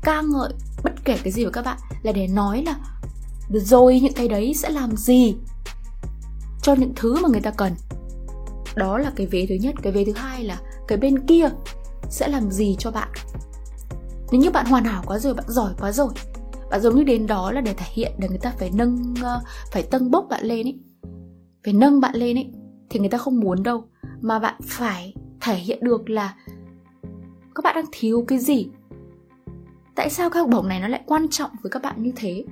ca 0.02 0.22
ngợi, 0.22 0.52
bất 0.84 0.92
kể 1.04 1.18
cái 1.24 1.32
gì 1.32 1.44
của 1.44 1.50
các 1.50 1.64
bạn, 1.64 1.78
là 2.02 2.12
để 2.12 2.26
nói 2.26 2.62
là 2.62 2.76
rồi, 3.50 4.00
những 4.00 4.12
cái 4.12 4.28
đấy 4.28 4.54
sẽ 4.54 4.70
làm 4.70 4.96
gì 4.96 5.34
cho 6.62 6.74
những 6.74 6.92
thứ 6.96 7.16
mà 7.22 7.28
người 7.28 7.40
ta 7.40 7.50
cần? 7.50 7.72
Đó 8.74 8.98
là 8.98 9.12
cái 9.16 9.26
vế 9.26 9.46
thứ 9.48 9.54
nhất. 9.54 9.74
Cái 9.82 9.92
vế 9.92 10.04
thứ 10.04 10.12
hai 10.12 10.44
là 10.44 10.60
cái 10.88 10.98
bên 10.98 11.26
kia 11.26 11.48
sẽ 12.10 12.28
làm 12.28 12.50
gì 12.50 12.76
cho 12.78 12.90
bạn? 12.90 13.08
Nếu 14.30 14.40
như 14.40 14.50
bạn 14.50 14.66
hoàn 14.66 14.84
hảo 14.84 15.02
quá 15.06 15.18
rồi, 15.18 15.34
bạn 15.34 15.46
giỏi 15.48 15.72
quá 15.80 15.92
rồi 15.92 16.08
bạn 16.74 16.80
giống 16.80 16.96
như 16.96 17.04
đến 17.04 17.26
đó 17.26 17.52
là 17.52 17.60
để 17.60 17.74
thể 17.74 17.86
hiện 17.92 18.12
để 18.18 18.28
người 18.28 18.38
ta 18.38 18.54
phải 18.58 18.70
nâng 18.74 19.14
ờ, 19.22 19.42
phải 19.72 19.82
tâng 19.90 20.10
bốc 20.10 20.26
bạn 20.30 20.44
lên 20.44 20.66
ấy 20.66 20.78
phải 21.64 21.74
nâng 21.74 22.00
bạn 22.00 22.14
lên 22.16 22.36
ấy 22.36 22.50
thì 22.90 23.00
người 23.00 23.08
ta 23.08 23.18
không 23.18 23.40
muốn 23.40 23.62
đâu. 23.62 23.84
Mà 24.20 24.38
bạn 24.38 24.54
phải 24.62 25.14
thể 25.40 25.54
hiện 25.54 25.78
được 25.82 26.10
là 26.10 26.36
các 27.54 27.64
bạn 27.64 27.74
đang 27.74 27.84
thiếu 27.92 28.24
cái 28.28 28.38
gì. 28.38 28.68
Tại 29.94 30.10
sao 30.10 30.30
các 30.30 30.40
học 30.40 30.48
bổng 30.52 30.68
này 30.68 30.80
nó 30.80 30.88
lại 30.88 31.02
quan 31.06 31.28
trọng 31.28 31.50
với 31.62 31.70
các 31.70 31.82
bạn 31.82 32.02
như 32.02 32.12
thế? 32.16 32.44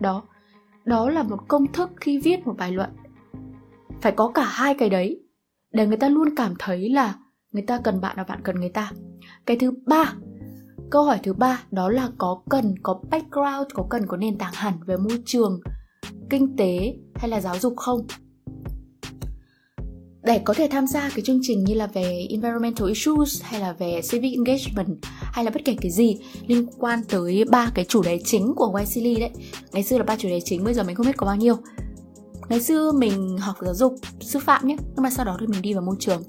Đó 0.00 0.22
đó 0.84 1.10
là 1.10 1.22
một 1.22 1.48
công 1.48 1.72
thức 1.72 1.90
khi 2.00 2.18
viết 2.18 2.46
một 2.46 2.56
bài 2.58 2.72
luận. 2.72 2.90
Phải 4.00 4.12
có 4.12 4.28
cả 4.28 4.44
hai 4.44 4.74
cái 4.74 4.90
đấy, 4.90 5.22
để 5.72 5.86
người 5.86 5.96
ta 5.96 6.08
luôn 6.08 6.34
cảm 6.36 6.54
thấy 6.58 6.90
là 6.90 7.14
người 7.52 7.64
ta 7.66 7.80
cần 7.84 8.00
bạn 8.00 8.16
và 8.16 8.24
bạn 8.24 8.40
cần 8.42 8.60
người 8.60 8.70
ta. 8.70 8.92
Cái 9.46 9.56
thứ 9.56 9.72
ba 9.86 10.14
câu 10.90 11.04
hỏi 11.04 11.18
thứ 11.22 11.32
ba 11.32 11.62
đó 11.70 11.88
là 11.88 12.10
có 12.18 12.40
cần, 12.50 12.74
có 12.82 13.00
background, 13.10 13.66
có 13.74 13.86
cần 13.90 14.06
có 14.06 14.16
nền 14.16 14.38
tảng 14.38 14.52
hẳn 14.54 14.74
về 14.86 14.96
môi 14.96 15.22
trường, 15.26 15.60
kinh 16.30 16.56
tế 16.56 16.96
hay 17.14 17.30
là 17.30 17.40
giáo 17.40 17.58
dục 17.58 17.76
không? 17.76 18.06
Để 20.22 20.38
có 20.44 20.54
thể 20.54 20.68
tham 20.70 20.86
gia 20.86 21.10
cái 21.10 21.20
chương 21.24 21.38
trình 21.42 21.64
như 21.64 21.74
là 21.74 21.86
về 21.86 22.26
environmental 22.30 22.88
issues 22.88 23.42
hay 23.42 23.60
là 23.60 23.72
về 23.72 24.00
civic 24.10 24.32
engagement 24.32 24.98
hay 25.02 25.44
là 25.44 25.50
bất 25.50 25.64
kể 25.64 25.76
cái 25.80 25.90
gì 25.90 26.18
liên 26.46 26.66
quan 26.78 27.00
tới 27.08 27.44
ba 27.50 27.70
cái 27.74 27.84
chủ 27.84 28.02
đề 28.02 28.18
chính 28.24 28.54
của 28.56 28.80
YCL 28.80 29.20
đấy. 29.20 29.30
Ngày 29.72 29.82
xưa 29.82 29.98
là 29.98 30.04
ba 30.04 30.16
chủ 30.16 30.28
đề 30.28 30.40
chính, 30.44 30.64
bây 30.64 30.74
giờ 30.74 30.82
mình 30.82 30.96
không 30.96 31.06
biết 31.06 31.16
có 31.16 31.26
bao 31.26 31.36
nhiêu. 31.36 31.56
Ngày 32.48 32.60
xưa 32.60 32.92
mình 32.92 33.38
học 33.38 33.56
giáo 33.60 33.74
dục 33.74 33.94
sư 34.20 34.38
phạm 34.38 34.66
nhé, 34.66 34.76
nhưng 34.94 35.02
mà 35.02 35.10
sau 35.10 35.24
đó 35.24 35.36
thì 35.40 35.46
mình 35.46 35.62
đi 35.62 35.74
vào 35.74 35.82
môi 35.82 35.96
trường 35.98 36.22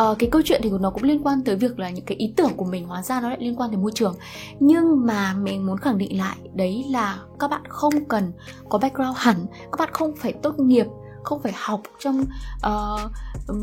uh, 0.00 0.18
cái 0.18 0.30
câu 0.30 0.42
chuyện 0.44 0.60
thì 0.64 0.70
nó 0.80 0.90
cũng 0.90 1.02
liên 1.02 1.26
quan 1.26 1.42
tới 1.44 1.56
việc 1.56 1.78
là 1.78 1.90
những 1.90 2.04
cái 2.04 2.16
ý 2.16 2.34
tưởng 2.36 2.56
của 2.56 2.64
mình 2.64 2.86
hóa 2.86 3.02
ra 3.02 3.20
nó 3.20 3.28
lại 3.28 3.38
liên 3.40 3.56
quan 3.56 3.70
tới 3.70 3.78
môi 3.78 3.92
trường. 3.94 4.14
Nhưng 4.60 5.06
mà 5.06 5.34
mình 5.34 5.66
muốn 5.66 5.76
khẳng 5.76 5.98
định 5.98 6.18
lại 6.18 6.36
đấy 6.54 6.84
là 6.90 7.18
các 7.38 7.50
bạn 7.50 7.62
không 7.68 8.04
cần 8.08 8.32
có 8.68 8.78
background 8.78 9.16
hẳn 9.16 9.46
các 9.72 9.78
bạn 9.78 9.88
không 9.92 10.16
phải 10.16 10.32
tốt 10.32 10.58
nghiệp 10.58 10.86
không 11.22 11.42
phải 11.42 11.52
học 11.56 11.80
trong 11.98 12.26
uh, 12.66 13.10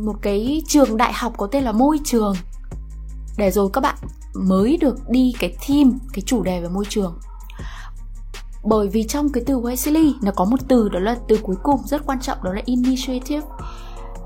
một 0.05 0.15
cái 0.21 0.61
trường 0.67 0.97
đại 0.97 1.13
học 1.13 1.33
có 1.37 1.47
tên 1.47 1.63
là 1.63 1.71
môi 1.71 1.99
trường. 2.03 2.35
Để 3.37 3.51
rồi 3.51 3.69
các 3.73 3.81
bạn 3.81 3.95
mới 4.33 4.77
được 4.77 5.09
đi 5.09 5.33
cái 5.39 5.55
team 5.67 5.99
cái 6.13 6.23
chủ 6.25 6.43
đề 6.43 6.61
về 6.61 6.69
môi 6.69 6.85
trường. 6.89 7.19
Bởi 8.63 8.87
vì 8.87 9.03
trong 9.03 9.29
cái 9.29 9.43
từ 9.47 9.59
Wesley 9.59 10.13
nó 10.21 10.31
có 10.31 10.45
một 10.45 10.59
từ 10.67 10.89
đó 10.89 10.99
là 10.99 11.17
từ 11.27 11.39
cuối 11.43 11.55
cùng 11.63 11.81
rất 11.85 12.05
quan 12.05 12.21
trọng 12.21 12.37
đó 12.43 12.53
là 12.53 12.61
initiative 12.65 13.47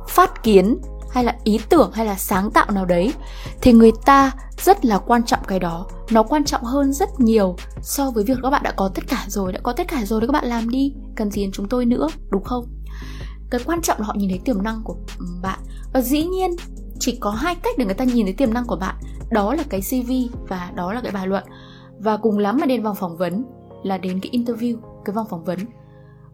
phát 0.10 0.44
kiến 0.44 0.78
hay 1.14 1.24
là 1.24 1.36
ý 1.44 1.60
tưởng 1.70 1.92
hay 1.94 2.06
là 2.06 2.16
sáng 2.16 2.52
tạo 2.52 2.72
nào 2.72 2.86
đấy, 2.86 3.14
thì 3.62 3.72
người 3.72 3.92
ta 4.06 4.32
rất 4.58 4.86
là 4.86 4.98
quan 4.98 5.24
trọng 5.24 5.40
cái 5.48 5.60
đó. 5.60 5.88
Nó 6.12 6.24
quan 6.24 6.44
trọng 6.44 6.64
hơn 6.64 6.94
rất 6.94 7.20
nhiều 7.20 7.56
so 7.82 8.12
với 8.12 8.24
việc 8.24 8.38
các 8.44 8.50
bạn 8.50 8.64
đã 8.64 8.72
có 8.72 8.92
tất 8.96 9.04
cả 9.08 9.26
rồi, 9.28 9.54
đã 9.54 9.60
có 9.64 9.74
tất 9.74 9.88
cả 9.88 10.06
rồi 10.06 10.22
thì 10.22 10.28
các 10.28 10.34
bạn 10.34 10.46
làm 10.46 10.70
đi, 10.70 10.94
cần 11.16 11.32
gì 11.32 11.42
đến 11.42 11.52
chúng 11.52 11.68
tôi 11.68 11.86
nữa, 11.86 12.08
đúng 12.30 12.44
không? 12.44 12.66
Cái 13.50 13.62
quan 13.66 13.82
trọng 13.82 14.00
là 14.00 14.06
họ 14.06 14.14
nhìn 14.18 14.30
thấy 14.30 14.40
tiềm 14.46 14.64
năng 14.64 14.82
của 14.84 14.96
ừ, 15.20 15.26
bạn. 15.42 15.60
Và 15.94 16.02
dĩ 16.02 16.26
nhiên, 16.26 16.52
chỉ 17.00 17.18
có 17.22 17.32
hai 17.32 17.56
cách 17.56 17.76
để 17.78 17.86
người 17.86 17.94
ta 17.94 18.04
nhìn 18.04 18.26
thấy 18.26 18.34
tiềm 18.34 18.54
năng 18.54 18.66
của 18.66 18.76
bạn. 18.76 18.96
Đó 19.32 19.54
là 19.56 19.64
cái 19.70 19.82
cv 19.82 20.12
và 20.48 20.72
đó 20.76 20.94
là 20.94 21.02
cái 21.02 21.12
bài 21.12 21.28
luận. 21.28 21.44
Và 22.00 22.18
cùng 22.18 22.38
lắm 22.38 22.58
mà 22.62 22.66
đến 22.66 22.84
vòng 22.84 22.96
phỏng 22.96 23.18
vấn 23.18 23.44
là 23.84 23.98
đến 23.98 24.20
cái 24.20 24.32
interview, 24.32 24.78
cái 25.06 25.14
vòng 25.14 25.28
phỏng 25.30 25.44
vấn 25.44 25.60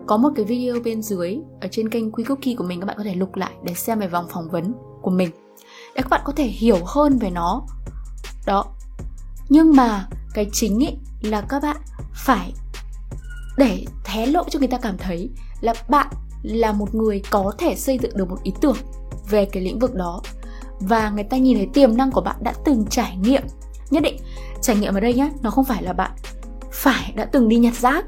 có 0.10 0.18
một 0.18 0.30
cái 0.36 0.46
video 0.46 0.76
bên 0.86 1.02
dưới, 1.02 1.38
ở 1.62 1.68
trên 1.72 1.90
kênh 1.90 2.12
Quy 2.12 2.24
Cookie 2.24 2.56
của 2.56 2.64
mình, 2.64 2.80
các 2.80 2.86
bạn 2.86 2.98
có 2.98 3.04
thể 3.04 3.16
lục 3.16 3.36
lại 3.36 3.52
để 3.64 3.74
xem 3.74 4.00
về 4.00 4.08
vòng 4.08 4.28
phỏng 4.30 4.50
vấn 4.50 4.74
của 5.02 5.12
mình. 5.12 5.30
Để 5.96 6.02
các 6.02 6.10
bạn 6.10 6.22
có 6.24 6.34
thể 6.36 6.44
hiểu 6.44 6.78
hơn 6.86 7.18
về 7.18 7.30
nó. 7.30 7.62
Đó. 8.46 8.66
Nhưng 9.50 9.76
mà 9.76 10.08
cái 10.34 10.50
chính 10.54 10.80
ý 10.80 10.88
là 11.22 11.42
các 11.42 11.64
bạn 11.64 11.78
phải 12.14 12.54
để 13.58 13.86
hé 14.06 14.26
lộ 14.26 14.44
cho 14.50 14.60
người 14.60 14.68
ta 14.68 14.78
cảm 14.78 14.98
thấy 14.98 15.30
là 15.62 15.74
bạn 15.90 16.08
là 16.44 16.72
một 16.72 16.96
người 16.96 17.22
có 17.30 17.54
thể 17.58 17.76
xây 17.76 18.00
dựng 18.02 18.18
được 18.18 18.30
một 18.30 18.44
ý 18.44 18.54
tưởng 18.62 18.78
về 19.30 19.46
cái 19.46 19.64
lĩnh 19.64 19.80
vực 19.80 19.96
đó. 19.96 20.22
Và 20.80 21.10
người 21.10 21.24
ta 21.24 21.38
nhìn 21.38 21.58
thấy 21.58 21.68
tiềm 21.74 21.98
năng 21.98 22.12
của 22.12 22.22
bạn 22.22 22.36
đã 22.42 22.54
từng 22.66 22.86
trải 22.90 23.18
nghiệm. 23.18 23.44
Nhất 23.90 24.04
định, 24.04 24.18
trải 24.62 24.76
nghiệm 24.76 24.94
ở 24.94 25.00
đây 25.00 25.14
nhé 25.14 25.32
nó 25.42 25.50
không 25.50 25.66
phải 25.66 25.84
là 25.84 25.94
bạn 25.94 26.12
phải 26.72 27.14
đã 27.16 27.26
từng 27.26 27.50
đi 27.50 27.58
nhặt 27.58 27.74
rác 27.76 28.06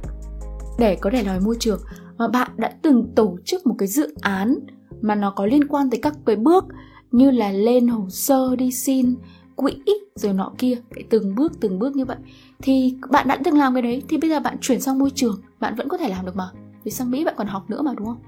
để 0.79 0.95
có 0.95 1.09
thể 1.13 1.23
nói 1.23 1.39
môi 1.39 1.55
trường, 1.59 1.81
mà 2.17 2.27
bạn 2.27 2.51
đã 2.57 2.73
từng 2.81 3.11
tổ 3.15 3.37
chức 3.45 3.67
một 3.67 3.75
cái 3.77 3.87
dự 3.87 4.15
án 4.21 4.55
mà 5.01 5.15
nó 5.15 5.31
có 5.31 5.45
liên 5.45 5.67
quan 5.67 5.89
tới 5.89 5.99
các 6.03 6.13
cái 6.25 6.35
bước 6.35 6.65
như 7.11 7.31
là 7.31 7.51
lên 7.51 7.87
hồ 7.87 8.09
sơ 8.09 8.55
đi 8.55 8.71
xin 8.71 9.15
quỹ 9.55 9.73
rồi 10.15 10.33
nọ 10.33 10.53
kia, 10.57 10.75
cái 10.95 11.03
từng 11.09 11.35
bước 11.35 11.51
từng 11.59 11.79
bước 11.79 11.95
như 11.95 12.05
vậy. 12.05 12.17
Thì 12.61 12.95
bạn 13.11 13.27
đã 13.27 13.37
từng 13.43 13.57
làm 13.57 13.73
cái 13.73 13.81
đấy, 13.81 14.03
thì 14.09 14.17
bây 14.17 14.29
giờ 14.29 14.39
bạn 14.39 14.57
chuyển 14.61 14.81
sang 14.81 14.99
môi 14.99 15.11
trường, 15.15 15.41
bạn 15.59 15.75
vẫn 15.75 15.89
có 15.89 15.97
thể 15.97 16.09
làm 16.09 16.25
được 16.25 16.35
mà. 16.35 16.51
Vì 16.83 16.91
sang 16.91 17.11
mỹ 17.11 17.25
bạn 17.25 17.35
còn 17.37 17.47
học 17.47 17.69
nữa 17.69 17.81
mà, 17.81 17.93
đúng 17.97 18.07
không? 18.07 18.21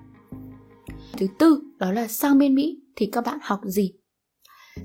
Thứ 1.18 1.28
tư, 1.40 1.62
đó 1.78 1.92
là 1.92 2.08
sang 2.08 2.38
bên 2.38 2.56
mỹ 2.56 2.80
thì 2.96 3.06
các 3.06 3.26
bạn 3.26 3.40
học 3.42 3.60
gì? 3.64 3.94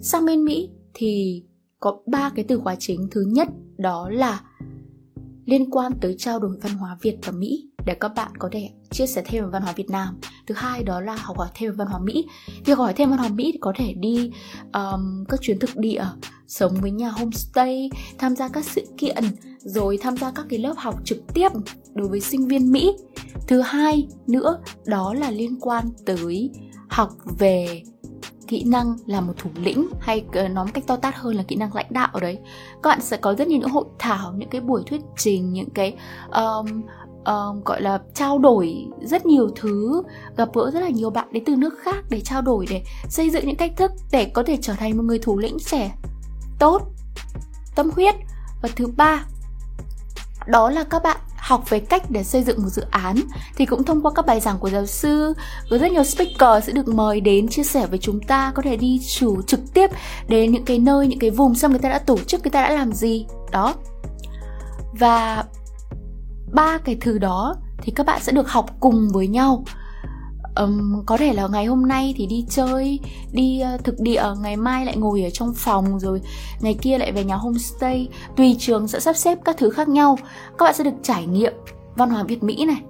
Sang 0.01 0.27
bên 0.27 0.45
mỹ 0.45 0.71
thì 0.95 1.43
có 1.81 1.99
ba 2.07 2.31
cái 2.35 2.45
từ 2.49 2.59
khóa 2.59 2.77
chính. 2.79 3.09
Thứ 3.11 3.25
nhất 3.29 3.49
đó 3.79 4.09
là 4.11 4.41
liên 5.49 5.71
quan 5.71 5.93
tới 6.01 6.15
trao 6.19 6.39
đổi 6.39 6.57
văn 6.63 6.73
hóa 6.73 6.97
việt 7.03 7.19
và 7.27 7.33
mỹ 7.33 7.69
để 7.87 7.95
các 7.95 8.13
bạn 8.17 8.33
có 8.39 8.49
thể 8.53 8.71
chia 8.91 9.07
sẻ 9.07 9.23
thêm 9.27 9.45
về 9.45 9.51
văn 9.51 9.63
hóa 9.63 9.73
Việt 9.73 9.91
Nam. 9.91 10.21
Thứ 10.47 10.55
hai 10.55 10.83
đó 10.83 11.01
là 11.01 11.17
học 11.17 11.39
hỏi 11.39 11.49
thêm 11.55 11.71
về 11.71 11.77
văn 11.77 11.89
hóa 11.89 12.01
Mỹ. 12.01 12.27
Việc 12.65 12.79
hỏi 12.79 12.93
thêm 12.97 13.11
văn 13.11 13.19
hóa 13.19 13.29
Mỹ 13.29 13.51
thì 13.53 13.59
có 13.61 13.73
thể 13.77 13.93
đi 13.93 14.31
um, 14.73 15.25
các 15.29 15.41
chuyến 15.41 15.59
thực 15.59 15.77
địa, 15.77 16.05
sống 16.47 16.75
với 16.81 16.91
nhà 16.91 17.11
homestay, 17.11 17.91
tham 18.19 18.37
gia 18.37 18.49
các 18.49 18.65
sự 18.65 18.83
kiện, 18.99 19.25
rồi 19.59 19.99
tham 20.01 20.17
gia 20.17 20.31
các 20.31 20.47
cái 20.49 20.59
lớp 20.59 20.75
học 20.77 21.01
trực 21.05 21.19
tiếp 21.35 21.49
đối 21.95 22.09
với 22.09 22.21
sinh 22.21 22.49
viên 22.49 22.73
Mỹ. 22.73 22.93
Thứ 23.47 23.61
hai 23.61 24.09
nữa 24.27 24.59
đó 24.87 25.15
là 25.15 25.31
liên 25.31 25.61
quan 25.61 25.91
tới 26.07 26.51
học 26.89 27.11
về 27.39 27.83
kỹ 28.49 28.65
năng 28.65 28.97
là 29.07 29.21
một 29.21 29.33
thủ 29.37 29.51
lĩnh 29.55 29.89
hay 30.01 30.25
nói 30.33 30.65
một 30.65 30.71
cách 30.75 30.87
to 30.87 30.97
tát 30.97 31.17
hơn 31.17 31.35
là 31.35 31.43
kỹ 31.43 31.57
năng 31.57 31.75
lãnh 31.75 31.87
đạo 31.91 32.09
ở 32.13 32.21
đấy. 32.21 32.39
Các 32.83 32.91
bạn 32.91 33.01
sẽ 33.01 33.17
có 33.17 33.35
rất 33.35 33.49
nhiều 33.49 33.59
những 33.59 33.71
hội 33.71 33.85
thảo 33.99 34.33
những 34.37 34.49
cái 34.49 34.61
buổi 34.61 34.83
thuyết 34.87 35.01
trình 35.17 35.53
những 35.53 35.71
cái 35.71 35.97
um, 36.33 36.83
um, 37.25 37.63
gọi 37.65 37.83
là 37.83 37.99
trao 38.15 38.39
đổi 38.39 38.87
rất 39.01 39.27
nhiều 39.27 39.49
thứ 39.57 40.03
gặp 40.37 40.49
gỡ 40.55 40.71
rất 40.71 40.81
là 40.81 40.89
nhiều 40.89 41.11
bạn 41.11 41.29
đến 41.31 41.45
từ 41.47 41.57
nước 41.57 41.75
khác 41.83 42.05
để 42.11 42.21
trao 42.21 42.43
đổi 42.43 42.67
để 42.71 42.83
xây 43.09 43.31
dựng 43.31 43.47
những 43.47 43.57
cách 43.57 43.73
thức 43.77 43.91
để 44.13 44.25
có 44.25 44.43
thể 44.43 44.59
trở 44.63 44.73
thành 44.73 44.97
một 44.97 45.03
người 45.03 45.19
thủ 45.19 45.39
lĩnh 45.39 45.57
trẻ 45.59 45.95
tốt 46.59 46.83
tâm 47.75 47.91
huyết. 47.91 48.15
Và 48.63 48.69
thứ 48.77 48.87
ba 48.97 49.25
đó 50.49 50.71
là 50.71 50.85
các 50.85 51.03
bạn 51.03 51.17
học 51.37 51.71
về 51.71 51.81
cách 51.81 52.11
để 52.11 52.25
xây 52.25 52.43
dựng 52.43 52.63
một 52.63 52.69
dự 52.69 52.85
án. 52.91 53.17
Thì 53.57 53.67
cũng 53.67 53.85
thông 53.85 54.03
qua 54.03 54.13
các 54.15 54.27
bài 54.27 54.41
giảng 54.41 54.59
của 54.59 54.71
giáo 54.71 54.87
sư, 54.87 55.35
có 55.71 55.79
rất 55.79 55.93
nhiều 55.93 56.05
speaker 56.05 56.65
sẽ 56.65 56.73
được 56.73 56.89
mời 56.89 57.21
đến 57.21 57.49
chia 57.49 57.65
sẻ 57.65 57.87
với 57.87 57.99
chúng 57.99 58.21
ta, 58.21 58.53
có 58.55 58.63
thể 58.63 58.77
đi 58.77 59.01
chủ 59.09 59.43
trực 59.43 59.61
tiếp 59.75 59.91
đến 60.29 60.53
những 60.53 60.65
cái 60.65 60.79
nơi, 60.79 61.07
những 61.07 61.19
cái 61.19 61.31
vùng 61.31 61.55
xem 61.55 61.71
người 61.71 61.81
ta 61.81 61.89
đã 61.89 61.99
tổ 61.99 62.19
chức, 62.19 62.43
người 62.43 62.51
ta 62.51 62.63
đã 62.63 62.71
làm 62.71 62.93
gì. 62.93 63.27
Đó. 63.51 63.75
Và 64.93 65.45
ba 66.53 66.79
cái 66.79 66.97
thứ 67.01 67.19
đó 67.19 67.57
thì 67.83 67.93
các 67.93 68.07
bạn 68.07 68.21
sẽ 68.23 68.33
được 68.33 68.49
học 68.49 68.71
cùng 68.81 69.09
với 69.13 69.29
nhau 69.29 69.65
um, 70.59 71.03
có 71.07 71.17
thể 71.17 71.33
là 71.33 71.49
ngày 71.49 71.65
hôm 71.65 71.89
nay 71.89 72.15
thì 72.17 72.27
đi 72.27 72.45
chơi 72.51 73.01
đi 73.33 73.63
uh, 73.75 73.85
thực 73.85 74.01
địa 74.01 74.23
ngày 74.41 74.57
mai 74.57 74.87
lại 74.87 74.97
ngồi 74.97 75.23
ở 75.23 75.31
trong 75.31 75.55
phòng 75.55 76.01
rồi 76.01 76.21
ngày 76.61 76.75
kia 76.83 76.99
lại 76.99 77.13
về 77.13 77.25
nhà 77.25 77.35
homestay. 77.35 78.09
Tùy 78.37 78.57
trường 78.59 78.89
sẽ 78.89 79.01
sắp 79.01 79.17
xếp 79.17 79.39
các 79.45 79.57
thứ 79.59 79.71
khác 79.71 79.89
nhau. 79.89 80.19
Các 80.59 80.65
bạn 80.65 80.75
sẽ 80.75 80.85
được 80.85 80.97
trải 81.03 81.27
nghiệm 81.27 81.53
văn 81.97 82.11
hóa 82.11 82.23
việt 82.23 82.43
mỹ 82.43 82.65
này 82.65 82.83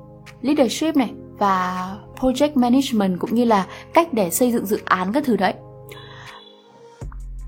leadership 0.42 0.96
này 0.96 1.10
và 1.38 1.96
project 2.20 2.54
management 2.54 3.20
cũng 3.20 3.34
như 3.34 3.44
là 3.44 3.66
cách 3.94 4.12
để 4.12 4.30
xây 4.30 4.52
dựng 4.52 4.66
dự 4.66 4.80
án 4.84 5.12
các 5.12 5.24
thứ 5.26 5.36
đấy. 5.36 5.54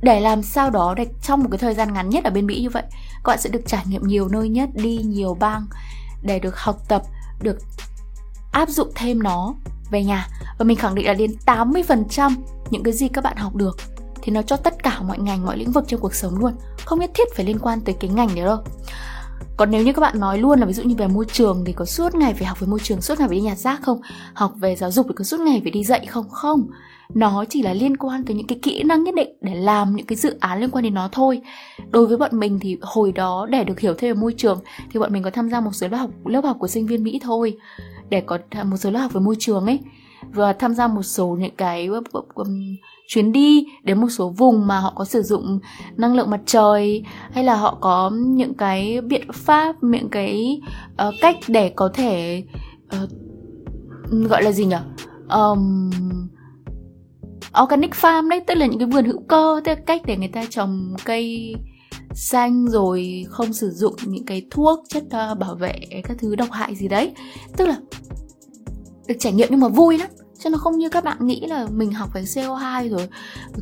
Để 0.02 0.20
làm 0.20 0.42
sao 0.42 0.70
đó 0.70 0.94
để 0.96 1.06
trong 1.22 1.40
một 1.40 1.48
cái 1.50 1.58
thời 1.58 1.74
gian 1.74 1.94
ngắn 1.94 2.08
nhất 2.08 2.24
ở 2.24 2.30
bên 2.30 2.46
Mỹ 2.46 2.60
như 2.60 2.70
vậy 2.70 2.82
các 3.24 3.28
bạn 3.30 3.38
sẽ 3.40 3.50
được 3.50 3.62
trải 3.66 3.84
nghiệm 3.86 4.06
nhiều 4.06 4.28
nơi 4.28 4.48
nhất 4.48 4.68
đi 4.74 4.96
nhiều 4.96 5.34
bang 5.34 5.66
để 6.22 6.38
được 6.38 6.58
học 6.58 6.76
tập 6.88 7.02
được 7.42 7.58
áp 8.52 8.68
dụng 8.68 8.92
thêm 8.94 9.22
nó 9.22 9.54
về 9.90 10.04
nhà, 10.04 10.28
và 10.58 10.64
mình 10.64 10.76
khẳng 10.76 10.94
định 10.94 11.06
là 11.06 11.14
đến 11.14 11.30
80% 11.46 12.32
những 12.70 12.82
cái 12.82 12.92
gì 12.92 13.08
các 13.08 13.24
bạn 13.24 13.36
học 13.36 13.54
được 13.54 13.76
thì 14.22 14.32
nó 14.32 14.42
cho 14.42 14.56
tất 14.56 14.82
cả 14.82 15.00
mọi 15.02 15.18
ngành, 15.18 15.46
mọi 15.46 15.58
lĩnh 15.58 15.72
vực 15.72 15.84
trong 15.88 16.00
cuộc 16.00 16.14
sống 16.14 16.38
luôn. 16.38 16.52
Không 16.84 16.98
nhất 17.00 17.10
thiết 17.14 17.34
phải 17.34 17.46
liên 17.46 17.58
quan 17.58 17.80
tới 17.80 17.94
cái 18.00 18.10
ngành 18.10 18.34
đấy 18.34 18.44
đâu. 18.44 18.58
Còn 19.56 19.70
nếu 19.70 19.82
như 19.82 19.92
các 19.92 20.00
bạn 20.00 20.20
nói 20.20 20.38
luôn 20.38 20.60
là 20.60 20.66
ví 20.66 20.72
dụ 20.72 20.82
như 20.82 20.94
về 20.94 21.06
môi 21.06 21.24
trường 21.32 21.64
thì 21.66 21.72
có 21.72 21.84
suốt 21.84 22.14
ngày 22.14 22.34
phải 22.34 22.44
học 22.44 22.60
về 22.60 22.66
môi 22.66 22.80
trường, 22.82 23.00
suốt 23.00 23.18
ngày 23.18 23.28
phải 23.28 23.36
đi 23.36 23.42
nhặt 23.42 23.58
rác 23.58 23.82
không? 23.82 24.00
Học 24.34 24.52
về 24.56 24.76
giáo 24.76 24.90
dục 24.90 25.06
thì 25.08 25.14
có 25.16 25.24
suốt 25.24 25.40
ngày 25.40 25.60
phải 25.62 25.70
đi 25.70 25.84
dạy 25.84 26.06
không? 26.06 26.28
Không. 26.28 26.66
Nó 27.14 27.44
chỉ 27.48 27.62
là 27.62 27.72
liên 27.72 27.96
quan 27.96 28.24
tới 28.24 28.34
những 28.34 28.46
cái 28.46 28.58
kỹ 28.62 28.82
năng 28.82 29.04
nhất 29.04 29.14
định 29.14 29.28
để 29.40 29.54
làm 29.54 29.96
những 29.96 30.06
cái 30.06 30.16
dự 30.16 30.36
án 30.40 30.60
liên 30.60 30.70
quan 30.70 30.84
đến 30.84 30.94
nó 30.94 31.08
thôi. 31.12 31.40
Đối 31.90 32.06
với 32.06 32.16
bọn 32.16 32.38
mình 32.38 32.58
thì 32.60 32.78
hồi 32.80 33.12
đó 33.12 33.46
để 33.50 33.64
được 33.64 33.80
hiểu 33.80 33.94
thêm 33.98 34.16
về 34.16 34.20
môi 34.20 34.34
trường 34.36 34.60
thì 34.90 35.00
bọn 35.00 35.12
mình 35.12 35.22
có 35.22 35.30
tham 35.30 35.50
gia 35.50 35.60
một 35.60 35.70
số 35.72 35.88
lớp 35.88 35.96
học 35.96 36.10
lớp 36.24 36.44
học 36.44 36.56
của 36.60 36.68
sinh 36.68 36.86
viên 36.86 37.04
mỹ 37.04 37.20
thôi 37.22 37.56
để 38.10 38.20
có 38.20 38.38
một 38.64 38.76
số 38.76 38.90
lớp 38.90 38.98
học 38.98 39.12
về 39.12 39.20
môi 39.20 39.36
trường 39.38 39.66
ấy 39.66 39.80
và 40.32 40.52
tham 40.52 40.74
gia 40.74 40.88
một 40.88 41.02
số 41.02 41.36
những 41.40 41.56
cái 41.56 41.88
chuyến 43.08 43.32
đi 43.32 43.66
đến 43.82 44.00
một 44.00 44.08
số 44.08 44.28
vùng 44.28 44.66
mà 44.66 44.78
họ 44.78 44.92
có 44.96 45.04
sử 45.04 45.22
dụng 45.22 45.58
năng 45.96 46.14
lượng 46.14 46.30
mặt 46.30 46.40
trời 46.46 47.04
hay 47.32 47.44
là 47.44 47.54
họ 47.54 47.78
có 47.80 48.10
những 48.14 48.54
cái 48.54 49.00
biện 49.00 49.32
pháp 49.32 49.82
những 49.82 50.08
cái 50.08 50.60
uh, 51.08 51.14
cách 51.20 51.36
để 51.48 51.68
có 51.68 51.90
thể 51.94 52.44
uh, 53.02 53.10
gọi 54.10 54.42
là 54.42 54.52
gì 54.52 54.64
nhỉ? 54.64 54.76
Um, 55.28 55.90
organic 57.62 57.90
farm 57.90 58.28
đấy 58.28 58.40
tức 58.46 58.54
là 58.54 58.66
những 58.66 58.78
cái 58.78 58.88
vườn 58.88 59.04
hữu 59.04 59.22
cơ 59.28 59.60
tức 59.64 59.72
là 59.72 59.80
cách 59.86 60.02
để 60.06 60.16
người 60.16 60.28
ta 60.28 60.44
trồng 60.50 60.96
cây 61.04 61.54
xanh 62.14 62.66
rồi 62.66 63.26
không 63.30 63.52
sử 63.52 63.70
dụng 63.70 63.94
những 64.06 64.24
cái 64.24 64.46
thuốc 64.50 64.84
chất 64.88 65.04
uh, 65.04 65.38
bảo 65.38 65.54
vệ 65.54 65.74
các 66.04 66.16
thứ 66.18 66.36
độc 66.36 66.48
hại 66.50 66.74
gì 66.74 66.88
đấy. 66.88 67.14
Tức 67.56 67.66
là 67.66 67.76
được 69.06 69.14
trải 69.18 69.32
nghiệm 69.32 69.48
nhưng 69.50 69.60
mà 69.60 69.68
vui 69.68 69.98
lắm. 69.98 70.08
Chứ 70.38 70.50
nó 70.50 70.58
không 70.58 70.78
như 70.78 70.88
các 70.88 71.04
bạn 71.04 71.26
nghĩ 71.26 71.46
là 71.46 71.66
mình 71.70 71.92
học 71.92 72.10
về 72.14 72.22
CO2 72.22 72.88
rồi 72.90 73.08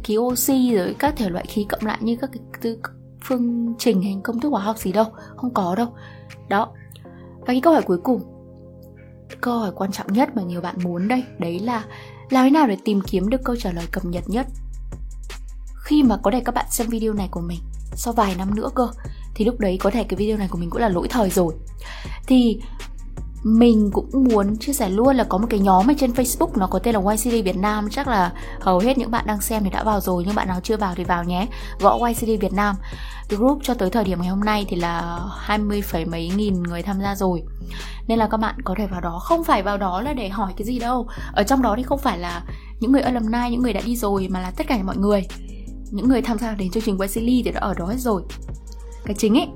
khí 0.05 0.17
oxy 0.17 0.75
rồi 0.75 0.97
các 0.99 1.15
thể 1.17 1.31
loại 1.31 1.45
khí 1.49 1.67
cộng 1.69 1.87
lại 1.87 1.99
như 2.01 2.17
các 2.21 2.31
cái 2.33 2.43
tư 2.61 2.79
phương 3.25 3.75
trình 3.79 4.03
hay 4.03 4.17
công 4.25 4.41
thức 4.41 4.49
hóa 4.49 4.63
học 4.63 4.79
gì 4.79 4.93
đâu. 4.93 5.07
Không 5.37 5.55
có 5.55 5.75
đâu. 5.75 5.89
Đó. 6.49 6.73
Và 7.41 7.47
cái 7.47 7.61
câu 7.61 7.73
hỏi 7.73 7.83
cuối 7.83 7.99
cùng 7.99 8.23
câu 9.41 9.59
hỏi 9.59 9.73
quan 9.75 9.93
trọng 9.93 10.13
nhất 10.13 10.37
mà 10.37 10.43
nhiều 10.43 10.61
bạn 10.61 10.77
muốn 10.83 11.09
đây 11.09 11.25
đấy 11.39 11.59
là 11.59 11.85
làm 12.31 12.45
thế 12.45 12.51
nào 12.51 12.67
để 12.67 12.77
tìm 12.85 13.01
kiếm 13.07 13.29
được 13.29 13.41
câu 13.45 13.57
trả 13.57 13.73
lời 13.73 13.87
cập 13.93 14.05
nhật 14.05 14.25
nhất? 14.27 14.47
Khi 15.83 16.03
mà 16.03 16.17
có 16.23 16.31
thể 16.31 16.41
các 16.45 16.55
bạn 16.55 16.67
xem 16.71 16.87
video 16.87 17.13
này 17.13 17.29
của 17.31 17.41
mình 17.41 17.59
sau 17.99 18.13
vài 18.15 18.35
năm 18.39 18.55
nữa 18.55 18.69
cơ. 18.75 18.89
Thì 19.35 19.45
lúc 19.45 19.61
đấy 19.61 19.79
có 19.81 19.91
thể 19.91 20.05
cái 20.05 20.17
video 20.17 20.37
này 20.37 20.49
của 20.49 20.59
mình 20.59 20.71
cũng 20.71 20.81
là 20.81 20.89
lỗi 20.89 21.09
thời 21.11 21.31
rồi. 21.31 21.55
Thì 22.27 22.61
mình 23.43 23.91
cũng 23.93 24.11
muốn 24.13 24.57
chia 24.57 24.73
sẻ 24.73 24.89
luôn 24.89 25.17
là 25.17 25.25
có 25.25 25.39
một 25.39 25.47
cái 25.51 25.61
nhóm 25.61 25.91
ở 25.91 25.95
trên 25.99 26.13
Facebook, 26.13 26.49
nó 26.57 26.67
có 26.67 26.79
tên 26.79 26.95
là 26.95 27.01
YCD 27.13 27.45
Việt 27.45 27.57
Nam. 27.57 27.89
Chắc 27.91 28.09
là 28.09 28.33
hầu 28.61 28.79
hết 28.79 28.99
những 28.99 29.11
bạn 29.11 29.27
đang 29.27 29.41
xem 29.41 29.65
thì 29.65 29.71
đã 29.71 29.85
vào 29.85 30.01
rồi, 30.01 30.25
nhưng 30.27 30.35
bạn 30.35 30.49
nào 30.49 30.61
chưa 30.63 30.77
vào 30.77 30.95
thì 30.95 31.05
vào 31.05 31.25
nhé. 31.25 31.47
Gõ 31.81 32.07
YCD 32.09 32.41
Việt 32.41 32.53
Nam. 32.53 32.77
Cái 33.29 33.37
group 33.37 33.59
cho 33.63 33.75
tới 33.75 33.91
thời 33.91 34.05
điểm 34.05 34.21
ngày 34.21 34.29
hôm 34.29 34.41
nay 34.41 34.67
thì 34.69 34.77
là 34.77 35.21
20 35.39 35.83
phẩy 35.83 36.05
mấy 36.05 36.31
nghìn 36.37 36.63
người 36.63 36.83
tham 36.83 37.01
gia 37.01 37.15
rồi. 37.15 37.43
Nên 38.09 38.19
là 38.19 38.29
các 38.31 38.37
bạn 38.37 38.55
có 38.65 38.75
thể 38.79 38.87
vào 38.87 39.01
đó. 39.01 39.19
Không 39.19 39.45
phải 39.45 39.63
vào 39.63 39.79
đó 39.79 40.01
là 40.01 40.13
để 40.13 40.29
hỏi 40.29 40.53
cái 40.57 40.67
gì 40.67 40.79
đâu. 40.79 41.09
Ở 41.33 41.43
trong 41.43 41.63
đó 41.63 41.75
thì 41.77 41.83
không 41.83 41.99
phải 41.99 42.19
là 42.19 42.43
những 42.81 42.93
người 42.93 43.03
alumni, 43.03 43.51
những 43.51 43.63
người 43.63 43.73
đã 43.73 43.81
đi 43.85 43.97
rồi 43.97 44.29
mà 44.31 44.41
là 44.41 44.51
tất 44.51 44.67
cả 44.67 44.79
mọi 44.83 44.97
người 44.97 45.27
những 45.91 46.09
người 46.09 46.23
tham 46.23 46.39
gia 46.39 46.55
đến 46.55 46.71
chương 46.71 46.83
trình 46.83 46.97
Wesley 46.97 47.43
thì 47.45 47.51
đã 47.51 47.61
ở 47.61 47.75
đó 47.75 47.87
hết 47.87 47.99
rồi. 47.99 48.23
Cái 49.05 49.15
chính 49.15 49.39
ấy 49.39 49.49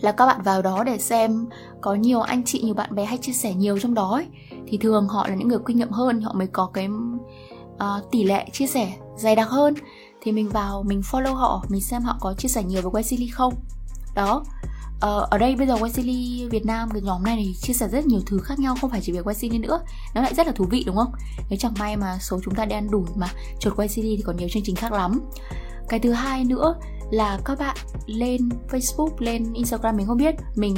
là 0.00 0.12
các 0.12 0.26
bạn 0.26 0.42
vào 0.42 0.62
đó 0.62 0.84
để 0.84 0.98
xem 0.98 1.46
có 1.80 1.94
nhiều 1.94 2.20
anh 2.20 2.44
chị 2.44 2.62
nhiều 2.62 2.74
bạn 2.74 2.94
bè 2.94 3.04
hay 3.04 3.18
chia 3.18 3.32
sẻ 3.32 3.54
nhiều 3.54 3.78
trong 3.78 3.94
đó 3.94 4.10
ấy, 4.10 4.26
thì 4.66 4.78
thường 4.78 5.08
họ 5.08 5.28
là 5.28 5.34
những 5.34 5.48
người 5.48 5.58
kinh 5.66 5.76
nghiệm 5.76 5.90
hơn 5.90 6.20
họ 6.20 6.32
mới 6.32 6.46
có 6.46 6.66
cái 6.66 6.88
uh, 7.74 8.10
tỷ 8.10 8.24
lệ 8.24 8.46
chia 8.52 8.66
sẻ 8.66 8.92
dày 9.16 9.36
đặc 9.36 9.48
hơn. 9.48 9.74
Thì 10.20 10.32
mình 10.32 10.48
vào 10.48 10.82
mình 10.82 11.00
follow 11.00 11.34
họ 11.34 11.64
mình 11.68 11.80
xem 11.80 12.02
họ 12.02 12.16
có 12.20 12.34
chia 12.34 12.48
sẻ 12.48 12.62
nhiều 12.62 12.82
về 12.82 12.90
Wesley 12.90 13.28
không. 13.32 13.54
Đó 14.14 14.44
uh, 14.96 15.30
ở 15.30 15.38
đây 15.38 15.56
bây 15.56 15.66
giờ 15.66 15.74
Wesley 15.74 16.48
Việt 16.48 16.66
Nam 16.66 16.88
cái 16.92 17.02
nhóm 17.02 17.22
này 17.22 17.36
thì 17.36 17.54
chia 17.54 17.72
sẻ 17.72 17.88
rất 17.88 18.06
nhiều 18.06 18.20
thứ 18.26 18.38
khác 18.38 18.58
nhau 18.58 18.74
không 18.80 18.90
phải 18.90 19.00
chỉ 19.02 19.12
về 19.12 19.20
Wesley 19.20 19.60
nữa. 19.60 19.80
Nó 20.14 20.22
lại 20.22 20.34
rất 20.34 20.46
là 20.46 20.52
thú 20.52 20.66
vị 20.70 20.82
đúng 20.86 20.96
không? 20.96 21.12
Nếu 21.50 21.58
chẳng 21.58 21.74
may 21.78 21.96
mà 21.96 22.18
số 22.20 22.40
chúng 22.44 22.54
ta 22.54 22.64
đen 22.64 22.90
đủ 22.90 23.06
mà 23.16 23.26
chuột 23.60 23.74
Wesley 23.74 24.16
thì 24.16 24.22
còn 24.26 24.36
nhiều 24.36 24.48
chương 24.52 24.62
trình 24.62 24.76
khác 24.76 24.92
lắm. 24.92 25.20
Cái 25.88 26.00
thứ 26.00 26.12
hai 26.12 26.44
nữa 26.44 26.74
là 27.10 27.38
các 27.44 27.58
bạn 27.58 27.76
lên 28.06 28.48
Facebook, 28.70 29.10
lên 29.18 29.52
Instagram 29.52 29.96
mình 29.96 30.06
không 30.06 30.16
biết. 30.16 30.34
Mình 30.56 30.74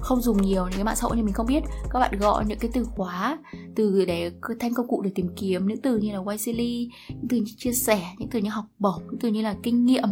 không 0.00 0.20
dùng 0.20 0.42
nhiều 0.42 0.64
những 0.64 0.74
cái 0.74 0.84
mạng 0.84 0.96
xã 0.96 1.02
hội 1.02 1.16
nên 1.16 1.24
mình 1.24 1.34
không 1.34 1.46
biết. 1.46 1.62
Các 1.90 1.98
bạn 1.98 2.18
gọi 2.18 2.44
những 2.44 2.58
cái 2.58 2.70
từ 2.74 2.84
khóa 2.84 3.38
Từ 3.76 4.04
để 4.04 4.30
thanh 4.60 4.74
công 4.74 4.88
cụ 4.88 5.02
để 5.02 5.10
tìm 5.14 5.28
kiếm 5.36 5.66
Những 5.66 5.80
từ 5.82 5.98
như 5.98 6.12
là 6.12 6.18
YCL, 6.32 6.60
những 7.08 7.28
từ 7.28 7.36
như 7.36 7.52
chia 7.56 7.72
sẻ 7.72 8.02
Những 8.18 8.28
từ 8.30 8.38
như 8.38 8.50
học 8.50 8.64
bổng, 8.78 9.02
những 9.10 9.20
từ 9.20 9.28
như 9.28 9.42
là 9.42 9.56
kinh 9.62 9.84
nghiệm. 9.84 10.08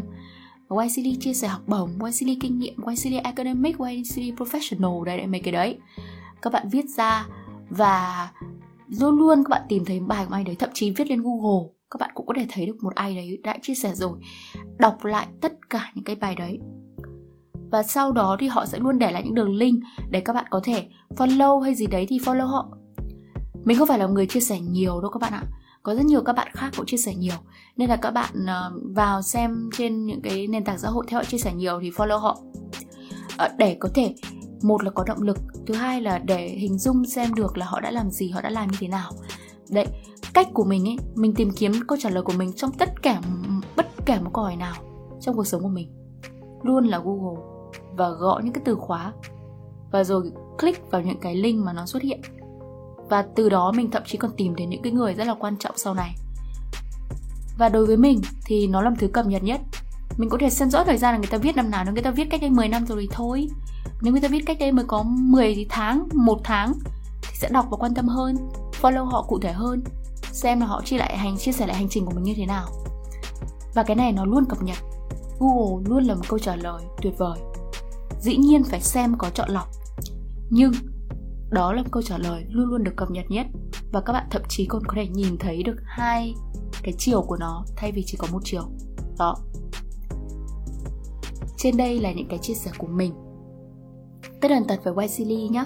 YCD 0.71 1.21
chia 1.21 1.35
sẻ 1.35 1.49
học 1.49 1.63
bổng, 1.67 1.91
YCD 2.05 2.29
kinh 2.41 2.59
nghiệm, 2.59 2.75
YCD 2.87 3.15
academic, 3.23 3.77
YCD 3.79 4.21
professional. 4.37 5.05
Đấy, 5.07 5.27
mấy 5.27 5.41
cái 5.41 5.53
đấy. 5.53 5.79
Các 6.43 6.53
bạn 6.53 6.69
viết 6.69 6.85
ra 6.89 7.27
và 7.71 8.29
luôn 8.89 9.19
luôn 9.19 9.45
các 9.45 9.49
bạn 9.49 9.63
tìm 9.69 9.85
thấy 9.85 10.01
bài 10.01 10.27
của 10.29 10.35
ai 10.35 10.45
đấy 10.45 10.57
Thậm 10.59 10.71
chí 10.75 10.91
viết 10.91 11.11
lên 11.11 11.23
Google. 11.23 11.69
Các 11.91 11.97
bạn 12.01 12.11
cũng 12.15 12.27
có 12.27 12.35
thể 12.37 12.47
thấy 12.49 12.67
được 12.67 12.77
một 12.83 12.95
ai 12.95 13.15
đấy 13.15 13.41
đã 13.43 13.59
chia 13.63 13.75
sẻ 13.75 13.95
rồi. 13.95 14.19
Đọc 14.79 15.05
lại 15.05 15.27
tất 15.41 15.53
cả 15.71 15.93
những 15.95 16.05
cái 16.05 16.17
bài 16.17 16.35
đấy. 16.35 16.59
Và 17.71 17.83
sau 17.83 18.13
đó 18.13 18.37
thì 18.41 18.47
họ 18.47 18.67
sẽ 18.67 18.79
luôn 18.79 18.99
để 18.99 19.13
lại 19.13 19.23
những 19.25 19.35
đường 19.35 19.55
link 19.55 19.83
để 20.11 20.21
các 20.21 20.33
bạn 20.33 20.45
có 20.51 20.61
thể 20.65 20.89
follow 21.17 21.61
hay 21.61 21.75
gì 21.75 21.87
đấy 21.87 22.07
thì 22.09 22.19
follow 22.19 22.47
họ. 22.47 22.69
Mình 23.65 23.79
không 23.79 23.89
phải 23.89 23.99
là 23.99 24.07
người 24.07 24.27
chia 24.27 24.41
sẻ 24.41 24.61
nhiều 24.61 25.01
đâu 25.01 25.11
các 25.11 25.23
bạn 25.23 25.33
ạ 25.33 25.43
có 25.89 25.95
rất 25.95 26.07
nhiều 26.07 26.23
các 26.23 26.33
bạn 26.33 26.49
khác 26.55 26.71
cũng 26.77 26.87
chia 26.87 26.97
sẻ 26.97 27.15
nhiều. 27.15 27.35
Nên 27.77 27.89
là 27.89 27.97
các 27.97 28.11
bạn 28.11 28.47
ờ, 28.47 28.73
vào 28.95 29.23
xem 29.23 29.71
trên 29.77 30.07
những 30.07 30.21
cái 30.23 30.47
nền 30.47 30.65
tảng 30.65 30.79
xã 30.79 30.89
hội 30.89 31.05
theo 31.09 31.21
họ 31.21 31.25
chia 31.25 31.39
sẻ 31.39 31.53
nhiều 31.55 31.79
thì 31.83 31.91
follow 31.91 32.19
họ. 32.19 32.39
Ờ, 33.37 33.49
để 33.59 33.77
có 33.81 33.89
thể, 33.95 34.15
một 34.63 34.85
là 34.85 34.91
có 34.91 35.05
động 35.05 35.23
lực, 35.23 35.39
thứ 35.67 35.75
hai 35.75 36.01
là 36.01 36.19
để 36.19 36.49
hình 36.49 36.79
dung 36.79 37.05
xem 37.05 37.35
được 37.35 37.59
là 37.59 37.67
họ 37.67 37.81
đã 37.81 37.91
làm 37.91 38.11
gì, 38.11 38.31
họ 38.31 38.41
đã 38.41 38.51
làm 38.51 38.71
như 38.71 38.77
thế 38.81 38.89
nào. 38.89 39.13
Đấy, 39.71 39.87
cách 40.35 40.49
của 40.55 40.65
mình 40.65 40.89
ấy, 40.89 40.97
mình 41.15 41.35
tìm 41.35 41.51
kiếm 41.57 41.73
câu 41.89 41.99
trả 42.01 42.11
lời 42.11 42.23
của 42.23 42.33
mình 42.37 42.53
trong 42.53 42.73
tất 42.73 43.03
cả, 43.03 43.21
bất 43.77 43.87
kể 44.07 44.19
một 44.21 44.31
câu 44.35 44.45
hỏi 44.45 44.57
nào 44.57 44.75
trong 45.21 45.37
cuộc 45.37 45.47
sống 45.47 45.63
của 45.63 45.69
mình. 45.69 45.93
Luôn 46.63 46.87
là 46.87 46.99
google 46.99 47.43
và 47.97 48.11
gõ 48.11 48.41
những 48.45 48.53
cái 48.53 48.63
từ 48.65 48.75
khóa 48.75 49.13
và 49.91 50.05
rồi 50.05 50.33
click 50.59 50.91
vào 50.91 51.03
những 51.03 51.21
cái 51.21 51.35
link 51.35 51.65
mà 51.65 51.73
nó 51.73 51.87
xuất 51.87 52.03
hiện 52.03 52.21
và 53.11 53.25
từ 53.37 53.49
đó 53.49 53.73
mình 53.73 53.91
thậm 53.91 54.03
chí 54.07 54.19
còn 54.19 54.31
tìm 54.37 54.55
đến 54.57 54.71
những 54.71 54.83
cái 54.83 54.93
người 54.93 55.15
rất 55.15 55.27
là 55.27 55.35
quan 55.35 55.57
trọng 55.57 55.79
sau 55.79 55.95
này. 55.95 56.15
Và 57.59 57.69
đối 57.69 57.87
với 57.87 57.97
mình 57.97 58.21
thì 58.45 58.67
nó 58.67 58.83
là 58.83 58.91
một 58.91 58.97
thứ 58.99 59.09
cập 59.09 59.27
nhật 59.27 59.43
nhất. 59.43 59.61
Mình 60.17 60.29
có 60.29 60.39
thể 60.41 60.51
xem 60.51 60.71
rõ 60.71 60.85
thời 60.85 60.99
gian 60.99 61.15
là 61.15 61.19
người 61.19 61.27
ta 61.27 61.39
viết 61.39 61.57
năm 61.57 61.71
nào, 61.71 61.85
nếu 61.85 61.95
người 61.95 62.03
ta 62.03 62.11
viết 62.11 62.31
cách 62.31 62.41
đây 62.41 62.51
10 62.51 62.69
năm 62.69 62.87
rồi 62.87 62.99
thì 63.01 63.09
thôi. 63.13 63.49
Nếu 64.03 64.13
người 64.13 64.21
ta 64.21 64.29
viết 64.29 64.43
cách 64.47 64.57
đây 64.61 64.73
mới 64.73 64.85
có 64.85 65.03
10 65.03 65.67
tháng, 65.69 66.09
một 66.15 66.41
tháng 66.45 66.73
thì 67.23 67.37
sẽ 67.41 67.49
đọc 67.49 67.67
và 67.71 67.77
quan 67.77 67.95
tâm 67.95 68.09
hơn, 68.09 68.37
follow 68.81 69.05
họ 69.05 69.23
cụ 69.23 69.39
thể 69.43 69.53
hơn, 69.53 69.83
xem 70.33 70.61
là 70.61 70.67
họ 70.67 70.83
chia 70.85 70.99
lại 70.99 71.17
hành, 71.17 71.37
chia 71.39 71.53
sẻ 71.53 71.67
lại 71.67 71.77
hành 71.77 71.89
trình 71.89 72.07
của 72.07 72.13
mình 72.15 72.25
như 72.25 72.35
thế 72.37 72.47
nào. 72.47 72.69
Và 73.75 73.83
cái 73.83 73.97
này 73.97 74.13
nó 74.13 74.25
luôn 74.25 74.45
cập 74.45 74.63
nhật. 74.63 74.79
Google 75.39 75.89
luôn 75.89 76.05
là 76.05 76.15
một 76.15 76.25
câu 76.29 76.39
trả 76.39 76.57
lời 76.57 76.83
tuyệt 77.03 77.15
vời. 77.19 77.39
Dĩ 78.21 78.37
nhiên 78.37 78.65
phải 78.65 78.81
xem 78.81 79.15
có 79.19 79.31
chọn 79.31 79.51
lọc. 79.51 79.69
Nhưng 80.51 80.73
đó 81.51 81.73
là 81.73 81.83
câu 81.91 82.03
trả 82.03 82.19
lời 82.19 82.45
luôn 82.49 82.67
luôn 82.67 82.85
được 82.85 82.93
cập 82.97 83.11
nhật 83.11 83.25
nhất. 83.29 83.47
Và 83.93 84.01
các 84.01 84.13
bạn 84.13 84.27
thậm 84.31 84.43
chí 84.49 84.67
còn 84.67 84.83
có 84.87 84.95
thể 84.97 85.07
nhìn 85.09 85.39
thấy 85.39 85.63
được 85.63 85.77
hai 85.85 86.35
cái 86.83 86.95
chiều 86.99 87.23
của 87.23 87.37
nó 87.37 87.65
thay 87.77 87.93
vì 87.93 88.03
chỉ 88.07 88.17
có 88.19 88.27
một 88.33 88.41
chiều. 88.45 88.63
Đó. 89.19 89.37
Trên 91.57 91.77
đây 91.77 91.99
là 91.99 92.13
những 92.13 92.29
cái 92.29 92.39
chia 92.39 92.55
sẻ 92.55 92.71
của 92.79 92.87
mình. 92.87 93.15
Tất 94.41 94.49
tần 94.49 94.65
tật 94.65 94.95
với 94.95 95.09
YCL 95.09 95.33
nhé 95.33 95.65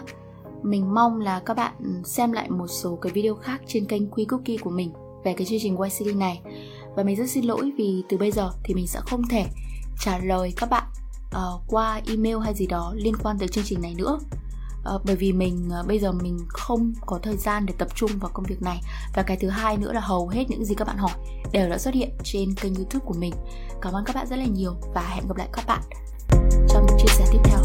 mình 0.62 0.94
mong 0.94 1.20
là 1.20 1.40
các 1.40 1.56
bạn 1.56 1.74
ừ, 1.78 1.90
xem 2.04 2.32
lại 2.32 2.50
một 2.50 2.66
số 2.66 2.96
cái 2.96 3.12
video 3.12 3.34
khác 3.34 3.60
trên 3.66 3.86
kênh 3.86 4.10
Quy 4.10 4.24
Cookie 4.24 4.56
của 4.56 4.70
mình 4.70 4.92
về 5.24 5.34
cái 5.36 5.46
chương 5.46 5.58
trình 5.62 5.76
YCD 5.76 6.16
này. 6.16 6.40
Và 6.96 7.02
mình 7.02 7.16
rất 7.16 7.30
xin 7.30 7.44
lỗi 7.44 7.72
vì 7.78 8.02
từ 8.08 8.16
bây 8.16 8.30
giờ 8.30 8.50
thì 8.64 8.74
mình 8.74 8.86
sẽ 8.86 9.00
không 9.06 9.22
thể 9.28 9.46
trả 10.00 10.18
lời 10.18 10.52
các 10.56 10.70
bạn 10.70 10.84
uh, 11.26 11.62
qua 11.68 12.00
email 12.08 12.36
hay 12.38 12.54
gì 12.54 12.66
đó 12.66 12.94
liên 12.96 13.14
quan 13.22 13.38
tới 13.38 13.48
chương 13.48 13.64
trình 13.64 13.82
này 13.82 13.94
nữa 13.98 14.18
uh, 14.94 15.04
bởi 15.04 15.16
vì 15.16 15.32
mình 15.32 15.70
uh, 15.80 15.86
bây 15.86 15.98
giờ 15.98 16.12
mình 16.12 16.38
không 16.48 16.92
có 17.06 17.18
thời 17.22 17.36
gian 17.36 17.66
để 17.66 17.74
tập 17.78 17.88
trung 17.94 18.10
vào 18.20 18.30
công 18.34 18.44
việc 18.44 18.62
này. 18.62 18.80
Và 19.14 19.22
cái 19.22 19.36
thứ 19.36 19.48
hai 19.48 19.76
nữa 19.76 19.92
là 19.92 20.00
hầu 20.00 20.28
hết 20.28 20.44
những 20.50 20.64
gì 20.64 20.74
các 20.74 20.86
bạn 20.86 20.96
hỏi 20.96 21.12
đều 21.52 21.70
đã 21.70 21.78
xuất 21.78 21.94
hiện 21.94 22.10
trên 22.24 22.54
kênh 22.54 22.74
youtube 22.74 23.04
của 23.06 23.14
mình. 23.14 23.34
Cảm 23.80 23.92
ơn 23.92 24.04
các 24.04 24.16
bạn 24.16 24.26
rất 24.26 24.36
là 24.36 24.44
nhiều 24.44 24.74
và 24.94 25.02
hẹn 25.02 25.28
gặp 25.28 25.36
lại 25.36 25.48
các 25.52 25.66
bạn 25.66 25.82
trong 26.68 26.86
chia 26.98 27.08
sẻ 27.08 27.24
tiếp 27.32 27.40
theo. 27.44 27.58